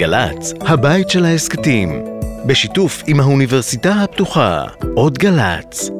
גל"צ, 0.00 0.52
הבית 0.60 1.10
של 1.10 1.24
ההסכתים, 1.24 2.04
בשיתוף 2.46 3.02
עם 3.06 3.20
האוניברסיטה 3.20 3.92
הפתוחה, 3.92 4.64
עוד 4.96 5.18
גל"צ. 5.18 5.90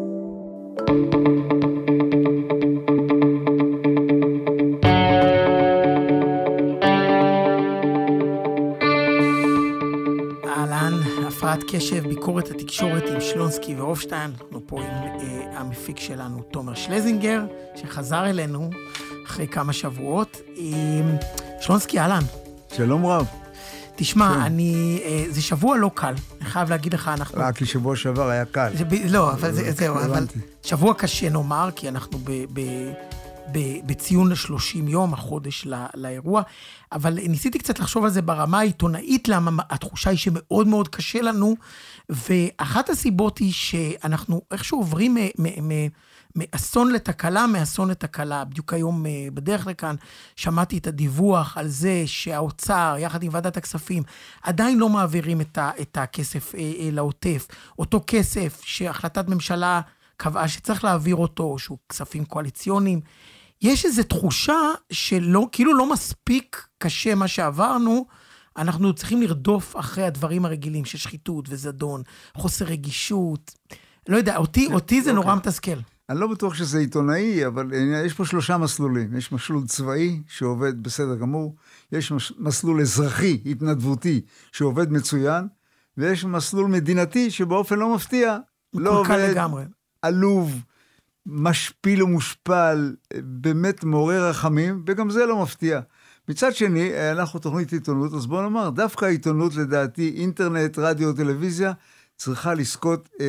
אהלן, 10.44 10.92
הפרעת 11.28 11.60
קשב, 11.72 12.08
ביקורת 12.08 12.50
התקשורת 12.50 13.02
עם 13.08 13.20
שלונסקי 13.20 13.74
והופשטיין. 13.74 14.30
אנחנו 14.40 14.60
פה 14.66 14.80
עם 14.80 14.86
אה, 14.86 15.60
המפיק 15.60 16.00
שלנו, 16.00 16.42
תומר 16.42 16.74
שלזינגר, 16.74 17.42
שחזר 17.76 18.26
אלינו 18.26 18.70
אחרי 19.26 19.46
כמה 19.46 19.72
שבועות. 19.72 20.40
אה, 20.58 20.64
שלונסקי, 21.60 22.00
אהלן. 22.00 22.22
שלום 22.76 23.06
רב. 23.06 23.39
תשמע, 24.00 24.34
כן. 24.34 24.40
אני... 24.40 25.00
אה, 25.04 25.24
זה 25.30 25.42
שבוע 25.42 25.76
לא 25.76 25.90
קל, 25.94 26.14
אני 26.40 26.50
חייב 26.50 26.70
להגיד 26.70 26.94
לך, 26.94 27.08
אנחנו... 27.08 27.40
אה, 27.42 27.52
כי 27.52 27.66
שבוע 27.66 27.96
שעבר 27.96 28.28
היה 28.28 28.44
קל. 28.44 28.70
זה, 28.76 28.84
ב- 28.84 28.94
לא, 29.10 29.32
אבל 29.32 29.52
זה, 29.52 29.72
זהו, 29.72 29.94
אבל 29.96 30.04
הבנתי. 30.10 30.38
שבוע 30.62 30.94
קשה 30.94 31.28
נאמר, 31.30 31.68
כי 31.76 31.88
אנחנו 31.88 32.18
ב, 32.24 32.30
ב, 32.52 32.60
ב, 33.52 33.58
בציון 33.86 34.28
ל-30 34.28 34.56
יום, 34.88 35.14
החודש 35.14 35.66
לא, 35.66 35.76
לאירוע, 35.94 36.42
אבל 36.92 37.14
ניסיתי 37.28 37.58
קצת 37.58 37.78
לחשוב 37.78 38.04
על 38.04 38.10
זה 38.10 38.22
ברמה 38.22 38.58
העיתונאית, 38.58 39.28
למה 39.28 39.62
התחושה 39.70 40.10
היא 40.10 40.18
שמאוד 40.18 40.66
מאוד 40.66 40.88
קשה 40.88 41.22
לנו, 41.22 41.56
ואחת 42.08 42.90
הסיבות 42.90 43.38
היא 43.38 43.52
שאנחנו 43.52 44.42
איכשהו 44.50 44.78
עוברים 44.78 45.14
מ- 45.14 45.18
מ- 45.38 45.68
מ- 45.68 45.88
מאסון 46.36 46.92
לתקלה, 46.92 47.46
מאסון 47.46 47.90
לתקלה. 47.90 48.44
בדיוק 48.44 48.72
היום 48.72 49.06
אה, 49.06 49.28
בדרך 49.34 49.66
לכאן 49.66 49.96
שמעתי 50.36 50.78
את 50.78 50.86
הדיווח 50.86 51.56
על 51.56 51.68
זה 51.68 52.02
שהאוצר, 52.06 52.96
יחד 52.98 53.22
עם 53.22 53.30
ועדת 53.34 53.56
הכספים, 53.56 54.02
עדיין 54.42 54.78
לא 54.78 54.88
מעבירים 54.88 55.40
את, 55.40 55.58
ה, 55.58 55.70
את 55.80 55.96
הכסף 55.96 56.54
אה, 56.54 56.60
אה, 56.60 56.88
לעוטף. 56.92 57.46
אותו 57.78 58.00
כסף 58.06 58.60
שהחלטת 58.64 59.28
ממשלה 59.28 59.80
קבעה 60.16 60.48
שצריך 60.48 60.84
להעביר 60.84 61.16
אותו, 61.16 61.58
שהוא 61.58 61.78
כספים 61.88 62.24
קואליציוניים. 62.24 63.00
יש 63.62 63.84
איזו 63.84 64.02
תחושה 64.02 64.58
שלא, 64.92 65.46
כאילו 65.52 65.74
לא 65.74 65.92
מספיק 65.92 66.66
קשה 66.78 67.14
מה 67.14 67.28
שעברנו, 67.28 68.06
אנחנו 68.56 68.92
צריכים 68.94 69.22
לרדוף 69.22 69.76
אחרי 69.76 70.04
הדברים 70.04 70.44
הרגילים 70.44 70.84
של 70.84 70.98
שחיתות 70.98 71.44
וזדון, 71.48 72.02
חוסר 72.34 72.64
רגישות. 72.64 73.54
לא 74.08 74.16
יודע, 74.16 74.36
אותי, 74.36 74.66
אותי 74.66 75.02
זה 75.02 75.12
נורא 75.12 75.34
מתסכל. 75.34 75.76
אני 76.10 76.20
לא 76.20 76.26
בטוח 76.26 76.54
שזה 76.54 76.78
עיתונאי, 76.78 77.46
אבל 77.46 77.70
יש 78.06 78.14
פה 78.14 78.24
שלושה 78.24 78.58
מסלולים. 78.58 79.16
יש 79.16 79.32
מסלול 79.32 79.66
צבאי, 79.66 80.22
שעובד 80.28 80.82
בסדר 80.82 81.14
גמור, 81.16 81.56
יש 81.92 82.12
מסלול 82.38 82.80
אזרחי, 82.80 83.40
התנדבותי, 83.46 84.20
שעובד 84.52 84.92
מצוין, 84.92 85.46
ויש 85.96 86.24
מסלול 86.24 86.70
מדינתי, 86.70 87.30
שבאופן 87.30 87.78
לא 87.78 87.94
מפתיע, 87.94 88.38
לא 88.74 89.00
עובד, 89.00 89.28
לגמרי. 89.30 89.64
עלוב, 90.02 90.64
משפיל 91.26 92.02
ומושפל, 92.02 92.96
באמת 93.14 93.84
מעורר 93.84 94.28
רחמים, 94.28 94.82
וגם 94.86 95.10
זה 95.10 95.26
לא 95.26 95.42
מפתיע. 95.42 95.80
מצד 96.28 96.54
שני, 96.54 97.12
אנחנו 97.12 97.40
תוכנית 97.40 97.72
עיתונות, 97.72 98.14
אז 98.14 98.26
בוא 98.26 98.42
נאמר, 98.42 98.70
דווקא 98.70 99.04
העיתונות, 99.04 99.54
לדעתי, 99.54 100.14
אינטרנט, 100.16 100.78
רדיו, 100.78 101.12
טלוויזיה, 101.12 101.72
צריכה 102.16 102.54
לזכות 102.54 103.08
אה, 103.20 103.26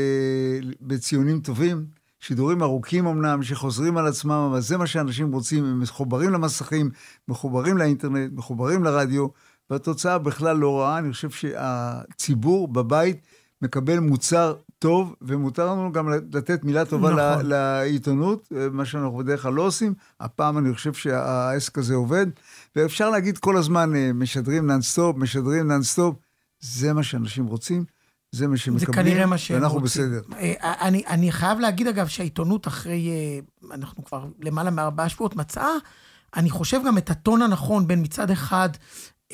בציונים 0.82 1.40
טובים, 1.40 2.01
שידורים 2.22 2.64
ארוכים 2.64 3.08
אמנם, 3.08 3.44
שחוזרים 3.44 3.98
על 3.98 4.08
עצמם, 4.08 4.48
אבל 4.52 4.62
זה 4.62 4.78
מה 4.78 4.88
שאנשים 4.88 5.32
רוצים, 5.32 5.66
הם 5.66 5.80
מחוברים 5.80 6.30
למסכים, 6.30 6.90
מחוברים 7.28 7.78
לאינטרנט, 7.78 8.32
מחוברים 8.34 8.84
לרדיו, 8.84 9.28
והתוצאה 9.70 10.18
בכלל 10.18 10.58
לא 10.58 10.80
רעה. 10.80 10.98
אני 10.98 11.12
חושב 11.12 11.30
שהציבור 11.30 12.68
בבית 12.68 13.22
מקבל 13.62 14.00
מוצר 14.00 14.56
טוב, 14.80 15.16
ומותר 15.22 15.66
לנו 15.72 15.92
גם 15.92 16.10
לתת 16.10 16.64
מילה 16.64 16.86
טובה 16.86 17.10
נכון. 17.10 17.46
לעיתונות, 17.46 18.50
אה, 18.56 18.70
מה 18.72 18.86
שאנחנו 18.86 19.18
בדרך 19.18 19.42
כלל 19.42 19.54
לא 19.54 19.62
עושים. 19.62 19.94
הפעם 20.20 20.58
אני 20.58 20.74
חושב 20.74 20.94
שהעסק 20.94 21.78
הזה 21.78 21.96
עובד, 21.96 22.28
ואפשר 22.76 23.10
להגיד 23.10 23.38
כל 23.38 23.58
הזמן, 23.58 23.96
אה, 23.96 24.14
משדרים 24.14 24.68
נאנסטופ, 24.68 25.18
משדרים 25.18 25.68
נאנסטופ, 25.68 26.16
זה 26.60 26.94
מה 26.94 27.04
שאנשים 27.04 27.46
רוצים, 27.46 27.86
זה 28.32 28.48
מה 28.48 28.56
זה 28.56 28.62
שמקבלים, 28.62 28.94
כנראה 28.94 29.26
מה 29.26 29.38
שהם 29.38 29.58
ואנחנו 29.62 29.80
רוצים. 29.80 30.04
בסדר. 30.06 30.22
אה, 30.38 30.88
אני, 30.88 31.04
אני 31.08 31.32
חייב 31.32 31.60
להגיד, 31.60 31.88
אגב, 31.88 32.08
שהעיתונות 32.08 32.68
אחרי, 32.68 33.10
אה, 33.10 33.40
אנחנו 33.76 34.06
כבר 34.06 34.26
למעלה 34.40 34.70
מארבעה 34.70 35.10
שבועות 35.10 35.36
מצאה, 35.36 35.72
אני 36.36 36.50
חושב 36.50 36.82
גם 36.88 36.98
את 36.98 37.10
הטון 37.10 37.42
הנכון 37.42 37.88
בין 37.88 38.02
מצד 38.02 38.32
אחד 38.32 38.70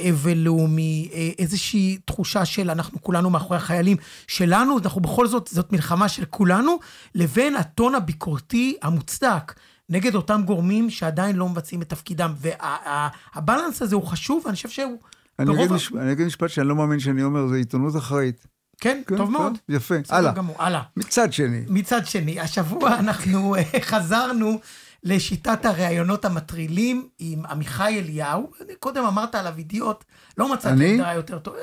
אבל 0.10 0.38
לאומי, 0.38 1.10
אה, 1.14 1.30
איזושהי 1.40 1.98
תחושה 2.06 2.46
של 2.46 2.70
אנחנו 2.70 3.02
כולנו 3.02 3.30
מאחורי 3.30 3.58
החיילים 3.58 3.98
שלנו, 4.28 4.78
אנחנו 4.78 5.02
בכל 5.02 5.28
זאת, 5.28 5.50
זאת 5.54 5.72
מלחמה 5.72 6.10
של 6.10 6.26
כולנו, 6.26 6.80
לבין 7.16 7.56
הטון 7.56 7.96
הביקורתי 7.96 8.78
המוצדק. 8.82 9.54
נגד 9.90 10.16
אותם 10.16 10.42
גורמים 10.46 10.90
שעדיין 10.90 11.36
לא 11.36 11.50
מבצעים 11.50 11.82
את 11.82 11.90
תפקידם. 11.90 12.34
והבלנס 12.38 13.82
הזה 13.82 13.96
הוא 13.96 14.04
חשוב, 14.04 14.44
ואני 14.46 14.56
חושב 14.56 14.70
שהוא... 14.70 14.98
אני 15.40 15.54
אגיד, 15.54 15.72
ה- 15.72 15.76
מש... 15.76 15.92
אני 15.94 16.12
אגיד 16.12 16.26
משפט 16.26 16.50
שאני 16.50 16.68
לא 16.68 16.76
מאמין 16.76 17.00
שאני 17.00 17.24
אומר, 17.24 17.48
זה 17.48 17.56
עיתונות 17.56 17.96
אחראית. 17.96 18.48
כן, 18.80 19.02
כן, 19.08 19.18
טוב 19.18 19.32
מאוד. 19.32 19.58
יפה, 19.70 19.96
הלאה. 20.10 20.32
גמור, 20.34 20.56
הלאה. 20.64 20.82
מצד 20.98 21.34
שני, 21.34 21.62
מצד 21.68 22.06
שני, 22.06 22.40
השבוע 22.40 22.96
אנחנו 23.00 23.56
אה, 23.56 23.62
חזרנו 23.82 24.60
לשיטת 25.04 25.66
הראיונות 25.66 26.26
המטרילים 26.26 27.08
עם 27.20 27.46
עמיחי 27.46 28.00
אליהו. 28.00 28.52
קודם 28.80 29.04
אמרת 29.06 29.36
עליו 29.36 29.54
אידיוט, 29.58 30.04
לא 30.38 30.54
מצאתי 30.54 30.74
אני? 30.74 30.92
הגדרה 30.94 31.14
יותר 31.14 31.40
טוב. 31.40 31.54
אה, 31.56 31.62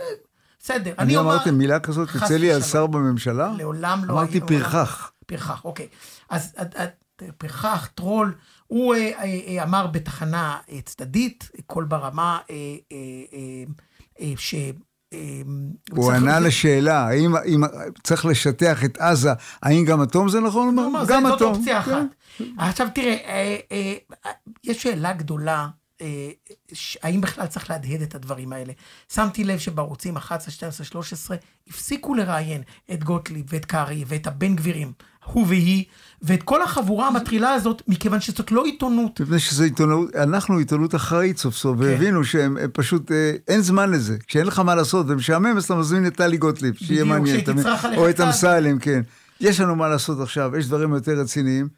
בסדר, 0.61 0.93
אני 0.99 1.17
אומר- 1.17 1.35
אמרתי 1.35 1.51
מילה 1.51 1.81
כזאת, 1.81 2.09
חס 2.09 2.23
יוצא 2.23 2.37
לי 2.37 2.53
על. 2.53 2.63
שר 2.63 2.87
בממשלה? 2.87 3.53
לעולם 3.59 4.05
לא... 4.05 4.13
אמרתי 4.13 4.33
היה- 4.39 4.47
פרחח. 4.47 5.13
פרחח, 5.27 5.65
אוקיי. 5.65 5.87
אז 6.31 6.55
את- 6.63 6.77
פרחח, 7.39 7.89
טרול, 7.95 8.35
הוא 8.67 8.95
אה, 8.95 9.01
אה, 9.01 9.25
אה, 9.59 9.63
אמר 9.63 9.87
בתחנה 9.87 10.59
אה, 10.73 10.81
צדדית, 10.85 11.51
קול 11.67 11.85
ברמה, 11.85 12.39
אה, 12.51 12.55
אה, 12.93 12.97
אה, 13.33 13.65
אה, 14.21 14.33
ש... 14.37 14.55
אה, 15.15 15.43
הוא 15.91 16.13
ענה 16.13 16.41
לשאלה, 16.41 17.07
האם 17.09 17.37
אם 17.37 17.61
צריך 18.03 18.27
לשטח 18.27 18.85
את 18.85 18.99
עזה, 18.99 19.31
האם 19.63 19.85
גם 19.85 20.03
אטום 20.03 20.29
זה 20.29 20.41
נכון? 20.41 20.67
הוא 20.79 20.85
הוא 20.85 20.91
אמר, 20.91 21.01
אמר, 21.01 21.07
גם 21.09 21.23
זה- 21.23 21.29
זאת 21.29 21.37
אטום. 21.43 21.55
אופציה 21.55 21.83
כן. 21.83 21.91
אחת. 21.91 22.01
עכשיו 22.59 22.89
תראה, 22.95 23.17
אה, 23.27 23.57
אה, 23.73 24.31
יש 24.65 24.83
שאלה 24.83 25.13
גדולה, 25.13 25.69
האם 27.03 27.21
בכלל 27.21 27.47
צריך 27.47 27.71
להדהד 27.71 28.03
את 28.03 28.15
הדברים 28.15 28.53
האלה. 28.53 28.73
שמתי 29.13 29.45
לב 29.45 29.59
שבערוצים 29.59 30.17
11, 30.17 30.51
12, 30.51 30.87
13, 30.87 31.37
הפסיקו 31.69 32.15
לראיין 32.15 32.63
את 32.93 33.05
גוטליב 33.05 33.45
ואת 33.49 33.65
קרעי 33.65 34.05
ואת 34.07 34.27
הבן 34.27 34.57
גבירים, 34.57 34.93
הוא 35.25 35.47
והיא, 35.49 35.85
ואת 36.23 36.43
כל 36.43 36.62
החבורה 36.62 37.09
המטרילה 37.09 37.51
הזאת, 37.51 37.83
מכיוון 37.89 38.21
שזאת 38.21 38.53
לא 38.53 38.65
עיתונות. 38.65 39.21
מפני 39.21 39.39
שזו 39.39 39.65
עיתונות, 39.65 40.15
אנחנו 40.17 40.59
עיתונות 40.59 40.95
אחראית 40.95 41.39
סוף 41.39 41.55
סוף, 41.55 41.79
כן. 41.79 41.83
והבינו 41.83 42.25
שהם 42.25 42.57
הם 42.57 42.71
פשוט, 42.73 43.12
אה, 43.12 43.33
אין 43.49 43.61
זמן 43.61 43.91
לזה. 43.91 44.17
כשאין 44.27 44.47
לך 44.47 44.59
מה 44.59 44.75
לעשות 44.75 45.07
ומשעמם, 45.09 45.57
אז 45.57 45.65
אתה 45.65 45.75
מזמין 45.75 46.07
את 46.07 46.17
טלי 46.17 46.37
גוטליב, 46.37 46.75
שיהיה 46.75 47.05
מעניין. 47.05 47.41
או 47.97 48.11
את. 48.11 48.21
אמסלם, 48.21 48.79
כן. 48.79 49.01
יש 49.41 49.61
לנו 49.61 49.77
מה 49.77 49.89
לעשות 49.89 50.21
עכשיו, 50.21 50.57
יש 50.57 50.67
דברים 50.67 50.95
יותר 50.95 51.12
רציניים. 51.12 51.69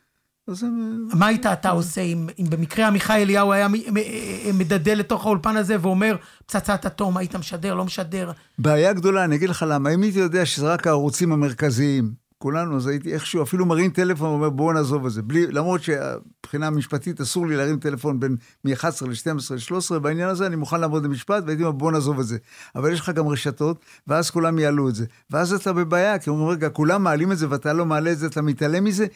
אז 0.48 0.62
הם... 0.62 1.06
מה 1.14 1.26
היית 1.26 1.46
אתה 1.46 1.70
עושה 1.70 2.00
אם, 2.00 2.28
אם 2.38 2.44
במקרה 2.50 2.86
עמיחי 2.86 3.22
אליהו 3.22 3.52
היה 3.52 3.66
אה, 3.96 4.50
מדדל 4.54 4.98
לתוך 4.98 5.26
האולפן 5.26 5.56
הזה 5.56 5.76
ואומר, 5.80 6.16
פצצת 6.46 6.86
אטום, 6.86 7.16
היית 7.16 7.36
משדר, 7.36 7.74
לא 7.74 7.84
משדר? 7.84 8.32
בעיה 8.58 8.92
גדולה, 8.92 9.24
אני 9.24 9.36
אגיד 9.36 9.48
לך 9.48 9.64
למה. 9.68 9.94
אם 9.94 10.02
הייתי 10.02 10.18
יודע 10.18 10.46
שזה 10.46 10.66
רק 10.66 10.86
הערוצים 10.86 11.32
המרכזיים, 11.32 12.25
כולנו, 12.38 12.76
אז 12.76 12.86
הייתי 12.86 13.14
איכשהו 13.14 13.42
אפילו 13.42 13.66
מרים 13.66 13.90
טלפון 13.90 14.28
ואומר, 14.28 14.50
בואו 14.50 14.72
נעזוב 14.72 15.06
את 15.06 15.12
זה. 15.12 15.22
בלי, 15.22 15.46
למרות 15.46 15.80
שמבחינה 15.82 16.70
משפטית 16.70 17.20
אסור 17.20 17.46
לי 17.46 17.56
להרים 17.56 17.78
טלפון 17.78 18.20
בין 18.20 18.36
מ-11 18.64 19.06
ל-12 19.06 19.74
ל-13, 19.74 19.98
בעניין 19.98 20.28
הזה 20.28 20.46
אני 20.46 20.56
מוכן 20.56 20.80
לעמוד 20.80 21.04
למשפט, 21.04 21.42
והייתי 21.46 21.62
אומר, 21.62 21.72
בואו 21.72 21.90
נעזוב 21.90 22.20
את 22.20 22.26
זה. 22.26 22.38
אבל 22.74 22.92
יש 22.92 23.00
לך 23.00 23.10
גם 23.10 23.28
רשתות, 23.28 23.84
ואז 24.06 24.30
כולם 24.30 24.58
יעלו 24.58 24.88
את 24.88 24.94
זה. 24.94 25.06
ואז 25.30 25.52
אתה 25.52 25.72
בבעיה, 25.72 26.18
כי 26.18 26.30
אומרים, 26.30 26.48
רגע, 26.48 26.68
כולם 26.68 27.04
מעלים 27.04 27.32
את 27.32 27.38
זה 27.38 27.50
ואתה 27.50 27.72
לא 27.72 27.86
מעלה 27.86 28.12
את 28.12 28.18
זה, 28.18 28.26
אתה 28.26 28.42
מתעלם 28.42 28.84
מזה. 28.84 29.06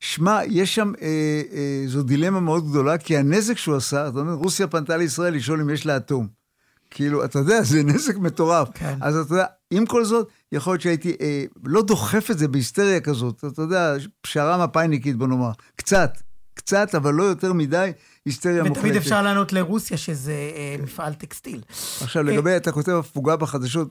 שמע, 0.00 0.40
יש 0.46 0.74
שם, 0.74 0.92
אה, 1.02 1.42
אה, 1.52 1.82
זו 1.86 2.02
דילמה 2.02 2.40
מאוד 2.40 2.68
גדולה, 2.68 2.98
כי 2.98 3.16
הנזק 3.16 3.56
שהוא 3.56 3.76
עשה, 3.76 4.08
אתה 4.08 4.18
אומר, 4.18 4.32
רוסיה 4.32 4.66
פנתה 4.66 4.96
לישראל 4.96 5.34
לשאול 5.34 5.60
אם 5.60 5.70
יש 5.70 5.86
לה 5.86 5.96
אטום. 5.96 6.45
כאילו, 6.96 7.24
אתה 7.24 7.38
יודע, 7.38 7.62
זה 7.62 7.82
נזק 7.82 8.16
מטורף. 8.16 8.68
כן. 8.74 8.98
אז 9.00 9.16
אתה 9.16 9.34
יודע, 9.34 9.46
עם 9.70 9.86
כל 9.86 10.04
זאת, 10.04 10.28
יכול 10.52 10.72
להיות 10.72 10.82
שהייתי 10.82 11.16
אה, 11.20 11.44
לא 11.64 11.82
דוחף 11.82 12.30
את 12.30 12.38
זה 12.38 12.48
בהיסטריה 12.48 13.00
כזאת, 13.00 13.44
אתה 13.52 13.62
יודע, 13.62 13.94
פשרה 14.20 14.66
מפאיניקית, 14.66 15.16
בוא 15.16 15.26
נאמר. 15.26 15.50
קצת, 15.76 16.20
קצת, 16.54 16.94
אבל 16.94 17.14
לא 17.14 17.22
יותר 17.22 17.52
מדי 17.52 17.92
היסטריה 18.24 18.62
מוחלטת. 18.62 18.78
ותמיד 18.78 18.96
אפשר 18.96 19.22
לענות 19.22 19.52
לרוסיה 19.52 19.96
שזה 19.96 20.32
אה, 20.32 20.76
מפעל 20.82 21.14
טקסטיל. 21.14 21.60
עכשיו, 22.00 22.22
לגבי, 22.22 22.56
אתה 22.56 22.72
כותב 22.72 22.92
הפוגה 22.92 23.36
בחדשות, 23.36 23.88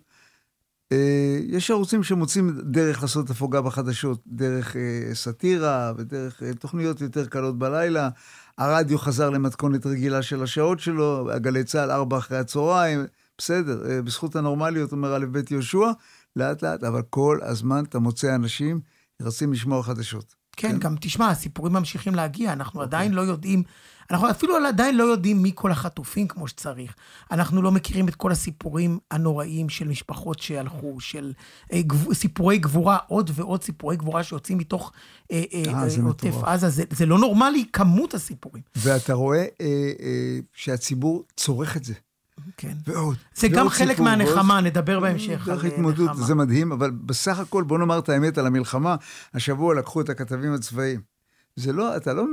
אה, 0.92 1.40
יש 1.48 1.72
ערוצים 1.72 2.04
שמוצאים 2.04 2.60
דרך 2.64 3.02
לעשות 3.02 3.30
הפוגה 3.30 3.62
בחדשות, 3.62 4.22
דרך 4.28 4.76
אה, 4.76 5.16
סאטירה 5.16 5.94
ודרך 5.98 6.44
אה, 6.44 6.54
תוכניות 6.54 7.02
יותר 7.02 7.26
קלות 7.26 7.60
בלילה. 7.60 8.10
הרדיו 8.58 8.98
חזר 8.98 9.30
למתכונת 9.30 9.86
רגילה 9.86 10.22
של 10.22 10.44
השעות 10.44 10.80
שלו, 10.80 11.32
הגלי 11.32 11.64
צה"ל, 11.64 11.92
ארבע 11.92 12.18
אחרי 12.18 12.38
הצהריים, 12.38 13.06
בסדר, 13.38 13.90
אה, 13.90 14.02
בזכות 14.02 14.36
הנורמליות, 14.36 14.92
אומר 14.92 15.16
א' 15.16 15.26
ב' 15.32 15.52
יהושע, 15.52 15.92
לאט 16.36 16.62
לאט, 16.62 16.84
אבל 16.84 17.02
כל 17.10 17.40
הזמן 17.42 17.84
אתה 17.84 18.00
מוצא 18.00 18.36
אנשים 18.36 18.80
שרוצים 19.22 19.54
לשמוע 19.54 19.84
חדשות. 19.84 20.36
כן, 20.58 20.72
כן, 20.72 20.80
גם 20.80 20.96
תשמע, 21.02 21.30
הסיפורים 21.30 21.74
ממשיכים 21.74 22.16
להגיע, 22.16 22.54
אנחנו 22.54 22.82
okay. 22.82 22.84
עדיין 22.84 23.14
לא 23.14 23.22
יודעים, 23.22 23.64
אנחנו 24.12 24.30
אפילו 24.30 24.56
עדיין 24.68 24.98
לא 24.98 25.04
יודעים 25.04 25.42
מי 25.44 25.52
כל 25.56 25.72
החטופים 25.72 26.28
כמו 26.28 26.48
שצריך. 26.48 26.96
אנחנו 27.32 27.62
לא 27.62 27.72
מכירים 27.72 28.08
את 28.08 28.16
כל 28.16 28.32
הסיפורים 28.32 29.00
הנוראים 29.12 29.70
של 29.70 29.88
משפחות 29.88 30.40
שהלכו, 30.40 31.00
של 31.00 31.34
אה, 31.74 31.82
גב, 31.82 32.14
סיפורי 32.14 32.58
גבורה, 32.58 32.98
עוד 33.08 33.32
ועוד 33.34 33.64
סיפורי 33.64 33.98
גבורה 33.98 34.24
שיוצאים 34.24 34.58
מתוך 34.58 34.92
אה, 35.32 35.44
אה, 35.54 35.64
אה, 35.74 36.04
עוטף 36.04 36.36
עזה. 36.44 36.70
זה, 36.70 36.84
זה 36.92 37.06
לא 37.06 37.20
נורמלי, 37.20 37.66
כמות 37.74 38.14
הסיפורים. 38.14 38.64
ואתה 38.76 39.14
רואה 39.14 39.46
אה, 39.62 39.66
אה, 40.00 40.40
שהציבור 40.54 41.24
צורך 41.38 41.78
את 41.78 41.84
זה. 41.84 41.94
כן. 42.58 42.74
ועוד. 42.88 43.18
זה 43.36 43.48
גם 43.48 43.70
חלק 43.70 44.00
מהנחמה, 44.00 44.62
נדבר 44.62 45.00
בהמשך 45.00 45.48
דרך 45.48 45.64
התמודדות, 45.66 46.18
זה 46.18 46.36
מדהים, 46.36 46.72
אבל 46.72 46.92
בסך 46.92 47.40
הכל, 47.40 47.64
בוא 47.64 47.78
נאמר 47.78 48.00
את 48.00 48.10
האמת 48.10 48.38
על 48.38 48.48
המלחמה, 48.48 48.96
השבוע 49.34 49.76
לקחו 49.76 50.02
את 50.02 50.10
הכתבים 50.10 50.54
הצבאיים. 50.54 51.15
זה 51.56 51.74
לא, 51.74 51.98
אתה 51.98 52.14
לא 52.14 52.24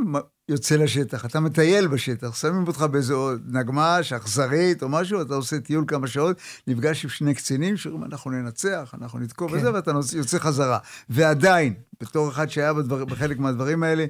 יוצא 0.49 0.77
לשטח, 0.77 1.25
אתה 1.25 1.41
מטייל 1.41 1.87
בשטח, 1.87 2.35
שמים 2.35 2.67
אותך 2.67 2.83
באיזו 2.83 3.31
נגמ"ש, 3.47 4.13
אכזרית 4.13 4.83
או 4.83 4.89
משהו, 4.89 5.23
אתה 5.23 5.35
עושה 5.35 5.61
טיול 5.61 5.85
כמה 5.87 6.07
שעות, 6.07 6.37
נפגש 6.67 7.05
עם 7.05 7.11
שני 7.11 7.35
קצינים 7.35 7.77
שאומרים, 7.77 8.05
אנחנו 8.05 8.31
ננצח, 8.31 8.95
אנחנו 9.01 9.19
נתקוף 9.19 9.51
כן. 9.51 9.57
וזה, 9.57 9.73
ואתה 9.75 9.93
יוצא 10.17 10.39
חזרה. 10.39 10.79
ועדיין, 11.09 11.75
בתור 12.01 12.29
אחד 12.29 12.51
שהיה 12.51 12.75
בדבר, 12.75 13.05
בחלק 13.05 13.39
מהדברים 13.39 13.83
האלה, 13.83 14.07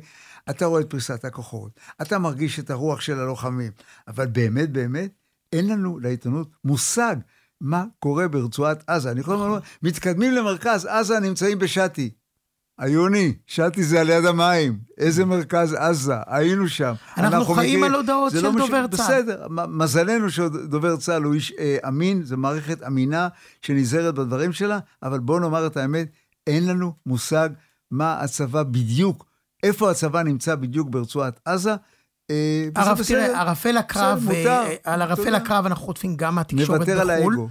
אתה 0.50 0.67
רואה 0.67 0.81
את 0.81 0.91
פריסת 0.91 1.25
הכוחות, 1.25 1.81
אתה 2.03 2.19
מרגיש 2.19 2.59
את 2.59 2.70
הרוח 2.70 3.00
של 3.00 3.19
הלוחמים, 3.19 3.73
אבל 4.09 4.26
באמת, 4.26 4.73
באמת, 4.73 5.11
אין 5.53 5.69
לנו 5.69 5.99
לעיתונות 5.99 6.50
מושג 6.64 7.17
מה 7.61 7.85
קורה 7.99 8.29
ברצועת 8.29 8.85
עזה. 8.87 9.11
אני 9.11 9.20
יכול 9.20 9.35
לומר, 9.35 9.59
מתקדמים 9.82 10.32
למרכז, 10.32 10.87
עזה 10.87 11.20
נמצאים 11.20 11.59
בשאטי. 11.59 12.11
עיוני, 12.80 13.34
שתי 13.46 13.82
זה 13.82 14.00
על 14.00 14.10
יד 14.10 14.24
המים. 14.24 14.78
איזה 14.98 15.24
מרכז 15.24 15.74
עזה, 15.74 16.14
היינו 16.26 16.69
שם. 16.69 16.92
אנחנו, 17.16 17.38
אנחנו 17.38 17.54
חיים 17.54 17.80
מכיר... 17.80 17.90
על 17.90 18.00
הודעות 18.00 18.32
של 18.32 18.42
לא 18.42 18.52
דובר 18.52 18.86
מש... 18.92 18.96
צה"ל. 18.96 19.22
בסדר, 19.22 19.46
מזלנו 19.69 20.30
שדובר 20.30 20.96
צה"ל 20.96 21.22
הוא 21.22 21.34
איש 21.34 21.52
אה, 21.58 21.76
אמין, 21.88 22.22
זו 22.22 22.36
מערכת 22.36 22.82
אמינה 22.82 23.28
שנזהרת 23.62 24.14
בדברים 24.14 24.52
שלה, 24.52 24.78
אבל 25.02 25.19
בואו 25.19 25.38
נאמר 25.38 25.66
את 25.66 25.76
האמת, 25.76 26.08
אין 26.46 26.66
לנו 26.66 26.92
מושג 27.06 27.48
מה 27.90 28.20
הצבא 28.20 28.62
בדיוק, 28.62 29.26
איפה 29.62 29.90
הצבא 29.90 30.22
נמצא 30.22 30.54
בדיוק 30.54 30.88
ברצועת 30.90 31.40
עזה, 31.44 31.75
אה, 32.30 32.68
הרב, 32.76 33.02
תראה, 33.08 33.40
ערפל 33.40 33.76
הקרב, 33.76 34.28
אה, 34.30 34.75
על 34.84 35.02
ערפל 35.02 35.34
הקרב 35.34 35.66
אנחנו 35.66 35.84
חוטפים 35.84 36.16
גם 36.16 36.34
מהתקשורת 36.34 36.68
בחו"ל. 36.68 36.78
נוותר 36.78 37.00
על 37.00 37.10
האגו. 37.10 37.48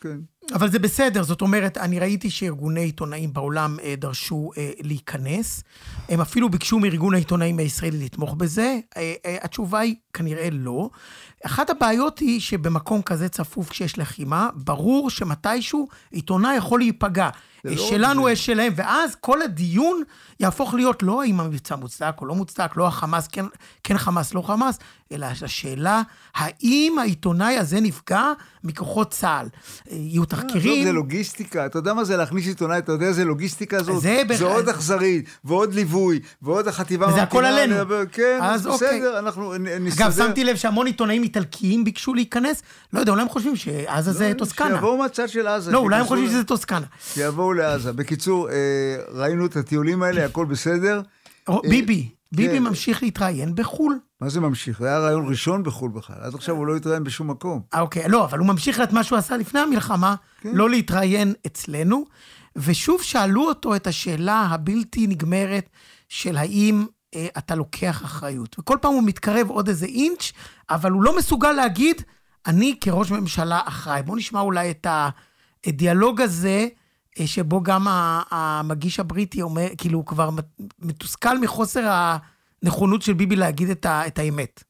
כן. 0.00 0.18
אבל 0.54 0.70
זה 0.70 0.78
בסדר, 0.78 1.22
זאת 1.22 1.40
אומרת, 1.40 1.78
אני 1.78 1.98
ראיתי 1.98 2.30
שארגוני 2.30 2.80
עיתונאים 2.80 3.32
בעולם 3.32 3.76
אה, 3.82 3.94
דרשו 3.96 4.50
אה, 4.56 4.70
להיכנס. 4.80 5.62
הם 6.08 6.20
אפילו 6.20 6.48
ביקשו 6.48 6.78
מארגון 6.78 7.14
העיתונאים 7.14 7.58
הישראלי 7.58 8.04
לתמוך 8.04 8.34
בזה. 8.34 8.78
אה, 8.96 9.14
אה, 9.26 9.36
התשובה 9.42 9.78
היא 9.78 9.94
כנראה 10.12 10.48
לא. 10.52 10.90
אחת 11.46 11.70
הבעיות 11.70 12.18
היא 12.18 12.40
שבמקום 12.40 13.02
כזה 13.02 13.28
צפוף 13.28 13.70
כשיש 13.70 13.98
לחימה, 13.98 14.48
ברור 14.54 15.10
שמתישהו 15.10 15.88
עיתונאי 16.10 16.56
יכול 16.56 16.80
להיפגע. 16.80 17.28
לא 17.64 17.88
שלנו 17.88 18.28
יש 18.28 18.46
שלהם, 18.46 18.72
ואז 18.76 19.14
כל 19.20 19.42
הדיון 19.42 20.02
יהפוך 20.40 20.74
להיות 20.74 21.02
לא 21.02 21.22
האם 21.22 21.40
המבצע 21.40 21.76
מוצדק 21.76 22.14
או 22.20 22.26
לא 22.26 22.34
מוצדק, 22.34 22.76
לא 22.76 22.86
החמאס, 22.86 23.28
כן, 23.28 23.44
כן 23.84 23.98
חמאס, 23.98 24.34
לא 24.34 24.42
חמאס, 24.42 24.78
אלא 25.12 25.26
השאלה, 25.26 26.02
האם 26.34 26.96
העיתונאי 27.00 27.58
הזה 27.58 27.80
נפגע 27.80 28.32
מכוחות 28.64 29.10
צה"ל? 29.10 29.46
יהיו 29.90 30.24
תחקירים... 30.24 30.84
זה 30.84 30.92
לוגיסטיקה, 30.92 31.66
אתה 31.66 31.78
יודע 31.78 31.94
מה 31.94 32.04
זה 32.04 32.16
להכניס 32.16 32.46
עיתונאי, 32.46 32.78
אתה 32.78 32.92
יודע 32.92 33.06
איזה 33.06 33.24
לוגיסטיקה 33.24 33.82
זאת? 33.82 34.02
זה, 34.02 34.22
זה 34.34 34.44
עוד 34.44 34.68
אכזרית, 34.68 35.24
ועוד 35.44 35.74
ליווי, 35.74 36.20
ועוד 36.42 36.68
החטיבה... 36.68 37.08
וזה 37.08 37.22
הכל 37.22 37.44
עלינו. 37.44 37.74
כן, 38.12 38.38
אז 38.42 38.66
בסדר, 38.66 38.72
אוקיי. 38.72 39.18
אנחנו 39.18 39.54
נסתדר. 39.80 40.04
אגב, 40.04 40.12
שמתי 40.12 40.44
לב 40.44 40.56
שהמון 40.56 40.86
עיתונאים 40.86 41.22
איטלקיים 41.36 41.84
ביקשו 41.84 42.14
להיכנס, 42.14 42.62
לא 42.92 43.00
יודע, 43.00 43.12
אולי 43.12 43.22
הם 43.22 43.28
חושבים 43.28 43.56
שעזה 43.56 44.10
לא, 44.10 44.16
זה 44.16 44.32
טוסקנה. 44.38 44.68
שיבואו 44.68 44.98
מהצד 44.98 45.28
של 45.28 45.46
עזה. 45.46 45.72
לא, 45.72 45.78
אולי 45.78 45.96
הם 45.96 46.04
חושבים 46.04 46.28
שזה 46.28 46.44
טוסקנה. 46.44 46.86
שיבואו 47.14 47.52
לעזה. 47.52 47.92
בקיצור, 47.92 48.50
אה, 48.50 48.54
ראינו 49.08 49.46
את 49.46 49.56
הטיולים 49.56 50.02
האלה, 50.02 50.24
הכל 50.24 50.44
בסדר. 50.44 51.02
ביבי, 51.62 52.08
ביבי 52.32 52.58
כן. 52.58 52.62
ממשיך 52.62 53.02
להתראיין 53.02 53.54
בחו"ל. 53.54 53.98
מה 54.20 54.28
זה 54.28 54.40
ממשיך? 54.40 54.78
זה 54.78 54.86
היה 54.86 54.98
רעיון 54.98 55.28
ראשון 55.28 55.62
בחו"ל 55.62 55.90
בכלל. 55.90 56.16
עד 56.20 56.34
עכשיו 56.34 56.56
הוא 56.56 56.66
לא 56.66 56.76
התראיין 56.76 57.04
בשום 57.04 57.30
מקום. 57.30 57.60
אה, 57.74 57.80
אוקיי, 57.80 58.08
לא, 58.08 58.24
אבל 58.24 58.38
הוא 58.38 58.46
ממשיך 58.46 58.80
את 58.80 58.92
מה 58.92 59.04
שהוא 59.04 59.18
עשה 59.18 59.36
לפני 59.36 59.60
המלחמה, 59.60 60.14
כן. 60.40 60.50
לא 60.54 60.70
להתראיין 60.70 61.34
אצלנו. 61.46 62.04
ושוב 62.56 63.02
שאלו 63.02 63.48
אותו 63.48 63.76
את 63.76 63.86
השאלה 63.86 64.48
הבלתי 64.50 65.06
נגמרת 65.06 65.70
של 66.08 66.36
האם 66.36 66.80
אה, 66.80 67.01
אתה 67.38 67.54
לוקח 67.54 68.04
אחריות. 68.04 68.58
וכל 68.58 68.78
פעם 68.80 68.92
הוא 68.92 69.02
מתקרב 69.02 69.50
עוד 69.50 69.68
איזה 69.68 69.86
אינץ', 69.86 70.32
אבל 70.70 70.90
הוא 70.90 71.02
לא 71.02 71.16
מסוגל 71.16 71.52
להגיד, 71.52 72.02
אני 72.46 72.76
כראש 72.80 73.10
ממשלה 73.10 73.60
אחראי. 73.64 74.02
בואו 74.02 74.16
נשמע 74.16 74.40
אולי 74.40 74.70
את 74.70 74.86
הדיאלוג 75.66 76.20
הזה. 76.20 76.68
אה, 77.20 77.26
שבו 77.26 77.62
גם 77.62 77.86
המגיש 78.30 79.00
הבריטי 79.00 79.42
אומר, 79.42 79.66
כאילו, 79.78 79.98
הוא 79.98 80.06
כבר 80.06 80.30
מתוסכל 80.78 81.38
מחוסר 81.38 81.90
הנכונות 82.62 83.02
של 83.02 83.12
ביבי 83.12 83.36
להגיד 83.36 83.70
את 83.86 84.18
האמת. 84.18 84.64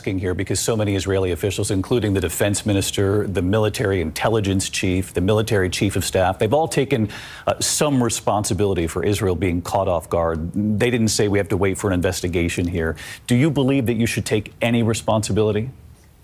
asking 0.00 0.20
here 0.20 0.34
because 0.34 0.60
so 0.60 0.76
many 0.76 0.94
Israeli 0.94 1.30
officials, 1.32 1.70
including 1.70 2.14
the 2.14 2.20
defense 2.20 2.64
minister, 2.64 3.26
the 3.26 3.42
military 3.42 4.00
intelligence 4.00 4.70
chief, 4.70 5.12
the 5.12 5.20
military 5.20 5.68
chief 5.68 5.92
of 5.96 6.04
staff, 6.04 6.38
they've 6.38 6.54
all 6.54 6.68
taken 6.68 7.00
uh, 7.46 7.58
some 7.60 8.02
responsibility 8.10 8.86
for 8.86 9.00
Israel 9.12 9.34
being 9.34 9.60
caught 9.60 9.88
off 9.88 10.08
guard. 10.08 10.38
They 10.82 10.90
didn't 10.94 11.12
say 11.16 11.22
we 11.28 11.38
have 11.38 11.48
to 11.48 11.56
wait 11.56 11.76
for 11.76 11.86
an 11.90 11.94
investigation 12.02 12.64
here. 12.68 12.96
Do 13.26 13.34
you 13.34 13.50
believe 13.50 13.84
that 13.90 13.98
you 14.02 14.06
should 14.06 14.26
take 14.34 14.46
any 14.62 14.82
responsibility? 14.94 15.64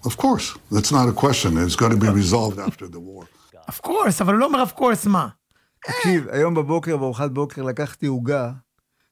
Of 0.04 0.16
course. 0.16 0.46
That's 0.76 0.92
not 0.98 1.06
a 1.08 1.16
question. 1.24 1.58
It's 1.58 1.78
going 1.82 1.94
to 1.98 2.02
be 2.06 2.10
resolved 2.22 2.58
after 2.68 2.86
the 2.94 3.00
war. 3.00 3.22
Of 3.68 3.82
course, 3.82 4.20
אבל 4.20 4.32
הוא 4.32 4.40
לא 4.40 4.46
אומר 4.46 4.62
of 4.62 4.78
course 4.80 5.06
מה. 5.06 5.28
תקשיב, 5.86 6.28
היום 6.28 6.54
בבוקר, 6.54 6.96
בארוחת 6.96 7.30
בוקר, 7.30 7.62
לקחתי 7.62 8.06
עוגה, 8.06 8.52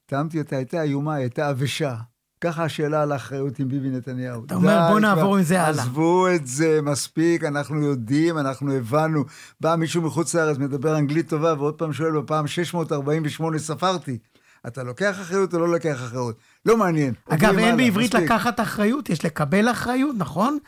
טעמתי 0.05 0.39
אותה, 0.39 0.55
הייתה 0.55 0.81
איומה, 0.81 1.15
הייתה 1.15 1.49
עבשה. 1.49 1.95
ככה 2.40 2.64
השאלה 2.64 3.02
על 3.02 3.12
האחריות 3.12 3.58
עם 3.58 3.68
ביבי 3.68 3.90
נתניהו. 3.90 4.44
אתה 4.44 4.54
אומר, 4.54 4.88
בוא 4.90 5.00
נעבור 5.00 5.36
עם 5.36 5.42
זה 5.42 5.62
הלאה. 5.62 5.82
עזבו 5.82 6.28
את 6.28 6.46
זה, 6.46 6.80
מספיק, 6.82 7.44
אנחנו 7.44 7.82
יודעים, 7.82 8.38
אנחנו 8.38 8.72
הבנו. 8.72 9.24
בא 9.60 9.76
מישהו 9.76 10.02
מחוץ 10.02 10.34
לארץ, 10.34 10.58
מדבר 10.58 10.98
אנגלית 10.98 11.28
טובה, 11.28 11.54
ועוד 11.58 11.74
פעם 11.74 11.92
שואל, 11.92 12.20
בפעם 12.20 12.46
648 12.46 13.58
ספרתי. 13.58 14.18
אתה 14.66 14.82
לוקח 14.82 15.16
אחריות 15.20 15.54
או 15.54 15.58
לא 15.58 15.68
לוקח 15.68 15.94
אחריות? 15.94 16.36
לא 16.66 16.76
מעניין. 16.76 17.14
אגב, 17.28 17.58
אין 17.58 17.76
בעברית 17.76 18.14
לקחת 18.14 18.60
אחריות, 18.60 19.10
יש 19.10 19.24
לקבל 19.24 19.70
אחריות, 19.70 20.16
נכון? 20.18 20.58